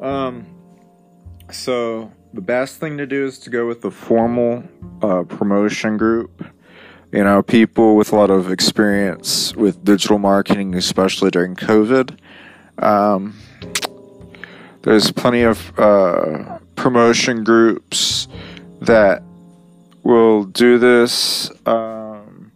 Um, 0.00 0.46
so 1.50 2.12
the 2.32 2.40
best 2.40 2.78
thing 2.78 2.98
to 2.98 3.06
do 3.06 3.26
is 3.26 3.38
to 3.40 3.50
go 3.50 3.66
with 3.66 3.80
the 3.80 3.90
formal 3.90 4.62
uh, 5.02 5.24
promotion 5.24 5.96
group. 5.96 6.44
You 7.10 7.24
know, 7.24 7.42
people 7.42 7.96
with 7.96 8.12
a 8.12 8.16
lot 8.16 8.30
of 8.30 8.52
experience 8.52 9.56
with 9.56 9.82
digital 9.82 10.18
marketing, 10.18 10.74
especially 10.74 11.30
during 11.30 11.56
COVID. 11.56 12.18
Um, 12.78 13.34
there's 14.82 15.10
plenty 15.10 15.42
of 15.42 15.78
uh, 15.78 16.57
promotion 16.78 17.42
groups 17.42 18.28
that 18.80 19.22
will 20.04 20.44
do 20.44 20.78
this. 20.78 21.50
Um, 21.66 22.52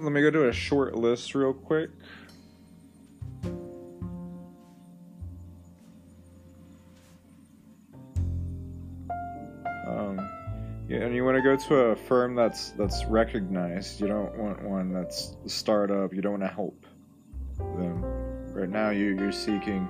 let 0.00 0.10
me 0.10 0.22
go 0.22 0.30
to 0.30 0.48
a 0.48 0.52
short 0.52 0.96
list 0.96 1.34
real 1.34 1.52
quick. 1.52 1.90
Um, 9.86 10.18
yeah, 10.88 11.00
and 11.00 11.14
you 11.14 11.24
want 11.24 11.36
to 11.36 11.42
go 11.42 11.54
to 11.54 11.74
a 11.74 11.96
firm 11.96 12.34
that's 12.34 12.70
that's 12.70 13.04
recognized. 13.04 14.00
You 14.00 14.08
don't 14.08 14.36
want 14.38 14.62
one 14.62 14.92
that's 14.94 15.36
a 15.44 15.48
startup. 15.50 16.14
You 16.14 16.22
don't 16.22 16.40
want 16.40 16.44
to 16.44 16.48
help 16.48 16.86
them. 17.58 18.02
Right 18.54 18.70
now, 18.70 18.88
you 18.88 19.16
you're 19.18 19.32
seeking 19.32 19.86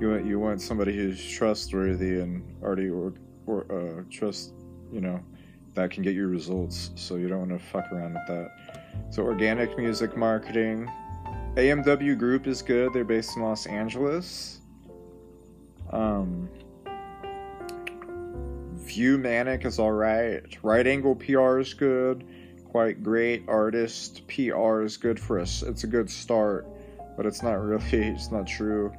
you 0.00 0.10
want 0.10 0.26
you 0.26 0.38
want 0.38 0.62
somebody 0.62 0.96
who's 0.96 1.22
trustworthy 1.22 2.20
and 2.20 2.42
already 2.62 2.88
or 2.88 3.12
or 3.46 3.66
uh, 3.70 4.02
trust 4.10 4.54
you 4.90 5.00
know 5.00 5.20
that 5.74 5.90
can 5.90 6.02
get 6.02 6.14
you 6.14 6.26
results. 6.26 6.90
So 6.96 7.16
you 7.16 7.28
don't 7.28 7.48
want 7.48 7.50
to 7.52 7.58
fuck 7.58 7.92
around 7.92 8.14
with 8.14 8.26
that. 8.26 8.50
So 9.10 9.22
organic 9.22 9.76
music 9.78 10.16
marketing, 10.16 10.90
AMW 11.54 12.18
Group 12.18 12.46
is 12.46 12.60
good. 12.60 12.92
They're 12.92 13.04
based 13.04 13.36
in 13.36 13.42
Los 13.42 13.66
Angeles. 13.66 14.60
Um, 15.90 16.48
Viewmanic 18.78 19.64
is 19.64 19.78
all 19.78 19.92
right. 19.92 20.42
Right 20.62 20.86
Angle 20.86 21.14
PR 21.16 21.60
is 21.60 21.74
good. 21.74 22.26
Quite 22.64 23.02
great. 23.04 23.44
Artist 23.48 24.26
PR 24.26 24.82
is 24.82 24.96
good 24.96 25.20
for 25.20 25.38
us. 25.38 25.62
It's 25.62 25.84
a 25.84 25.88
good 25.88 26.10
start, 26.10 26.66
but 27.16 27.26
it's 27.26 27.42
not 27.42 27.60
really. 27.60 27.84
It's 27.92 28.32
not 28.32 28.46
true 28.46 28.92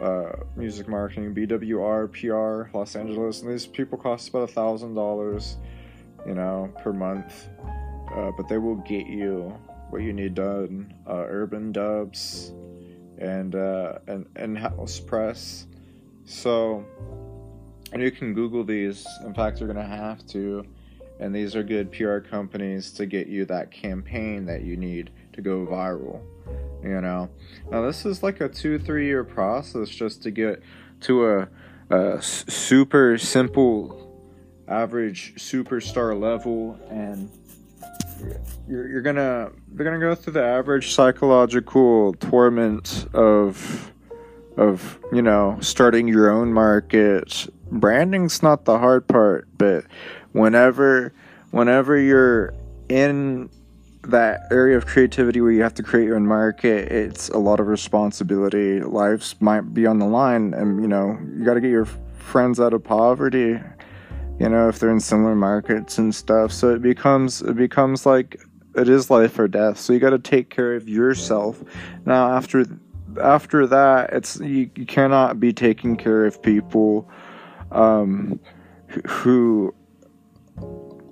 uh, 0.00 0.32
music 0.56 0.88
marketing, 0.88 1.34
BWR, 1.34 2.10
PR, 2.12 2.76
Los 2.76 2.96
Angeles, 2.96 3.42
and 3.42 3.52
these 3.52 3.66
people 3.66 3.96
cost 3.96 4.28
about 4.28 4.42
a 4.50 4.52
thousand 4.52 4.94
dollars, 4.94 5.56
you 6.26 6.34
know, 6.34 6.72
per 6.82 6.92
month. 6.92 7.48
Uh, 8.14 8.30
but 8.36 8.48
they 8.48 8.58
will 8.58 8.76
get 8.76 9.06
you 9.06 9.56
what 9.90 10.02
you 10.02 10.12
need 10.12 10.34
done. 10.34 10.92
Uh, 11.06 11.24
urban 11.28 11.72
dubs 11.72 12.52
and 13.18 13.54
uh, 13.54 13.98
and 14.06 14.26
and 14.36 14.58
house 14.58 15.00
press. 15.00 15.66
So, 16.24 16.84
and 17.92 18.02
you 18.02 18.10
can 18.10 18.34
Google 18.34 18.64
these. 18.64 19.06
In 19.24 19.34
fact, 19.34 19.60
you're 19.60 19.68
gonna 19.68 19.86
have 19.86 20.26
to. 20.28 20.64
And 21.20 21.32
these 21.32 21.54
are 21.54 21.62
good 21.62 21.92
PR 21.92 22.18
companies 22.18 22.90
to 22.92 23.06
get 23.06 23.28
you 23.28 23.44
that 23.44 23.70
campaign 23.70 24.46
that 24.46 24.62
you 24.62 24.76
need 24.76 25.12
to 25.34 25.40
go 25.40 25.64
viral 25.64 26.20
you 26.82 27.00
know. 27.00 27.30
Now 27.70 27.82
this 27.82 28.04
is 28.04 28.22
like 28.22 28.40
a 28.40 28.48
two 28.48 28.78
three 28.78 29.06
year 29.06 29.24
process 29.24 29.88
just 29.88 30.22
to 30.24 30.30
get 30.30 30.62
to 31.02 31.26
a, 31.26 31.48
a 31.90 32.22
super 32.22 33.18
simple 33.18 34.00
average 34.68 35.34
superstar 35.36 36.18
level 36.18 36.78
and 36.88 37.30
you're, 38.66 38.88
you're 38.88 39.02
gonna 39.02 39.50
they're 39.72 39.84
gonna 39.84 40.00
go 40.00 40.14
through 40.14 40.32
the 40.32 40.42
average 40.42 40.94
psychological 40.94 42.14
torment 42.14 43.06
of 43.12 43.92
of 44.56 44.98
you 45.12 45.22
know 45.22 45.58
starting 45.60 46.08
your 46.08 46.30
own 46.30 46.52
market. 46.52 47.48
Branding's 47.70 48.42
not 48.42 48.64
the 48.64 48.78
hard 48.78 49.06
part 49.08 49.48
but 49.58 49.84
whenever 50.32 51.12
whenever 51.50 51.98
you're 51.98 52.54
in 52.88 53.50
that 54.10 54.46
area 54.50 54.76
of 54.76 54.86
creativity 54.86 55.40
where 55.40 55.52
you 55.52 55.62
have 55.62 55.74
to 55.74 55.82
create 55.82 56.06
your 56.06 56.16
own 56.16 56.26
market, 56.26 56.90
it's 56.90 57.28
a 57.30 57.38
lot 57.38 57.60
of 57.60 57.66
responsibility. 57.66 58.80
Lives 58.80 59.34
might 59.40 59.74
be 59.74 59.86
on 59.86 59.98
the 59.98 60.06
line, 60.06 60.54
and 60.54 60.80
you 60.80 60.88
know, 60.88 61.18
you 61.36 61.44
got 61.44 61.54
to 61.54 61.60
get 61.60 61.70
your 61.70 61.86
friends 62.18 62.60
out 62.60 62.72
of 62.72 62.82
poverty. 62.82 63.60
You 64.38 64.48
know, 64.48 64.68
if 64.68 64.78
they're 64.78 64.90
in 64.90 65.00
similar 65.00 65.34
markets 65.34 65.98
and 65.98 66.14
stuff, 66.14 66.52
so 66.52 66.74
it 66.74 66.82
becomes 66.82 67.42
it 67.42 67.56
becomes 67.56 68.04
like 68.04 68.40
it 68.74 68.88
is 68.88 69.10
life 69.10 69.38
or 69.38 69.48
death. 69.48 69.78
So 69.78 69.92
you 69.92 70.00
got 70.00 70.10
to 70.10 70.18
take 70.18 70.50
care 70.50 70.74
of 70.74 70.88
yourself. 70.88 71.62
Now, 72.04 72.32
after 72.32 72.66
after 73.22 73.66
that, 73.66 74.12
it's 74.12 74.40
you, 74.40 74.70
you 74.74 74.86
cannot 74.86 75.38
be 75.38 75.52
taking 75.52 75.96
care 75.96 76.26
of 76.26 76.42
people 76.42 77.08
um, 77.70 78.40
who 79.06 79.74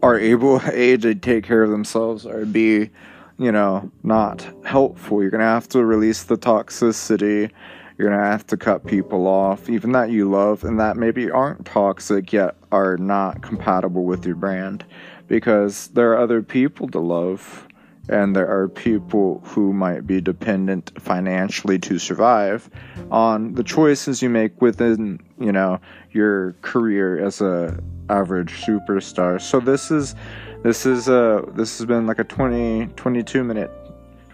are 0.02 0.18
able 0.18 0.60
a 0.72 0.96
to 0.98 1.14
take 1.14 1.44
care 1.44 1.62
of 1.62 1.70
themselves 1.70 2.26
or 2.26 2.44
b 2.44 2.90
you 3.38 3.50
know 3.50 3.90
not 4.02 4.46
helpful. 4.64 5.22
You're 5.22 5.30
gonna 5.30 5.44
have 5.44 5.68
to 5.70 5.84
release 5.84 6.24
the 6.24 6.36
toxicity. 6.36 7.50
You're 7.96 8.10
gonna 8.10 8.24
have 8.24 8.46
to 8.48 8.56
cut 8.56 8.86
people 8.86 9.26
off 9.26 9.68
even 9.68 9.92
that 9.92 10.10
you 10.10 10.30
love 10.30 10.64
and 10.64 10.78
that 10.80 10.96
maybe 10.96 11.30
aren't 11.30 11.66
toxic 11.66 12.32
yet 12.32 12.56
are 12.70 12.96
not 12.96 13.42
compatible 13.42 14.04
with 14.04 14.26
your 14.26 14.36
brand. 14.36 14.84
Because 15.28 15.88
there 15.88 16.12
are 16.12 16.18
other 16.18 16.42
people 16.42 16.88
to 16.88 16.98
love 16.98 17.66
and 18.08 18.34
there 18.34 18.48
are 18.48 18.68
people 18.68 19.40
who 19.44 19.72
might 19.72 20.06
be 20.06 20.20
dependent 20.20 20.92
financially 21.00 21.78
to 21.78 21.98
survive 21.98 22.68
on 23.10 23.54
the 23.54 23.62
choices 23.62 24.22
you 24.22 24.28
make 24.28 24.60
within 24.60 25.20
you 25.38 25.52
know 25.52 25.80
your 26.10 26.52
career 26.62 27.24
as 27.24 27.40
a 27.40 27.78
average 28.08 28.52
superstar. 28.62 29.40
So 29.40 29.60
this 29.60 29.90
is 29.90 30.14
this 30.62 30.84
is 30.84 31.08
uh 31.08 31.42
this 31.54 31.78
has 31.78 31.86
been 31.86 32.06
like 32.06 32.18
a 32.18 32.24
20 32.24 32.88
22 32.96 33.44
minute 33.44 33.70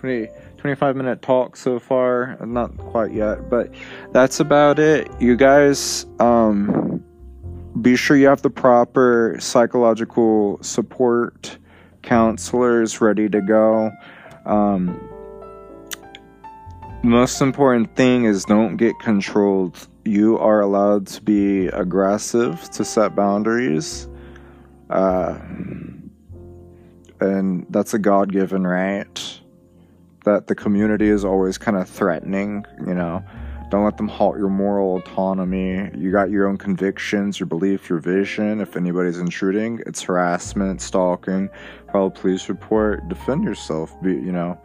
20 0.01 0.29
25 0.57 0.97
minute 0.97 1.23
talk 1.23 1.57
so 1.57 1.79
far. 1.79 2.37
Not 2.45 2.77
quite 2.79 3.13
yet 3.13 3.51
but 3.51 3.73
that's 4.13 4.41
about 4.41 4.79
it. 4.79 5.09
You 5.21 5.37
guys 5.37 6.07
um 6.19 7.05
be 7.83 7.97
sure 7.97 8.17
you 8.17 8.27
have 8.27 8.43
the 8.43 8.51
proper 8.51 9.37
psychological 9.39 10.59
support 10.63 11.59
counselors 12.09 13.01
ready 13.01 13.29
to 13.29 13.41
go 13.41 13.91
um 14.47 14.99
most 17.03 17.41
important 17.41 17.95
thing 17.95 18.25
is 18.25 18.45
don't 18.45 18.77
get 18.77 18.99
controlled 18.99 19.89
you 20.09 20.39
are 20.39 20.61
allowed 20.61 21.07
to 21.07 21.23
be 21.23 21.67
aggressive 21.69 22.71
to 22.71 22.85
set 22.85 23.15
boundaries. 23.15 24.09
Uh, 24.91 25.39
and 27.21 27.67
that's 27.71 27.95
a 27.95 27.99
God 27.99 28.33
given 28.33 28.67
right. 28.67 29.41
That 30.25 30.47
the 30.47 30.55
community 30.55 31.09
is 31.09 31.25
always 31.25 31.59
kind 31.59 31.77
of 31.77 31.89
threatening, 31.89 32.65
you 32.87 32.95
know. 32.95 33.23
Don't 33.71 33.85
let 33.85 33.97
them 33.97 34.09
halt 34.09 34.39
your 34.39 34.49
moral 34.49 34.97
autonomy. 34.97 35.91
You 35.97 36.11
got 36.11 36.31
your 36.31 36.47
own 36.47 36.57
convictions, 36.57 37.39
your 37.39 37.47
belief, 37.47 37.89
your 37.89 37.99
vision. 37.99 38.61
If 38.61 38.77
anybody's 38.77 39.19
intruding, 39.19 39.83
it's 39.87 40.03
harassment, 40.03 40.81
stalking, 40.81 41.51
file 41.93 42.07
a 42.07 42.11
police 42.11 42.49
report, 42.49 43.09
defend 43.09 43.45
yourself, 43.45 43.95
be, 44.03 44.13
you 44.13 44.33
know 44.33 44.59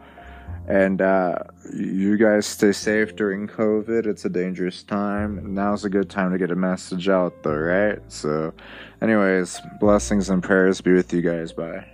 and 0.66 1.02
uh, 1.02 1.36
you 1.74 2.16
guys 2.16 2.46
stay 2.46 2.72
safe 2.72 3.16
during 3.16 3.46
COVID. 3.46 4.06
It's 4.06 4.24
a 4.24 4.30
dangerous 4.30 4.82
time. 4.82 5.54
Now's 5.54 5.84
a 5.84 5.90
good 5.90 6.08
time 6.08 6.32
to 6.32 6.38
get 6.38 6.50
a 6.50 6.56
message 6.56 7.08
out, 7.08 7.42
though, 7.42 7.54
right? 7.54 7.98
So, 8.08 8.54
anyways, 9.02 9.60
blessings 9.80 10.30
and 10.30 10.42
prayers 10.42 10.80
be 10.80 10.92
with 10.92 11.12
you 11.12 11.20
guys. 11.20 11.52
Bye. 11.52 11.93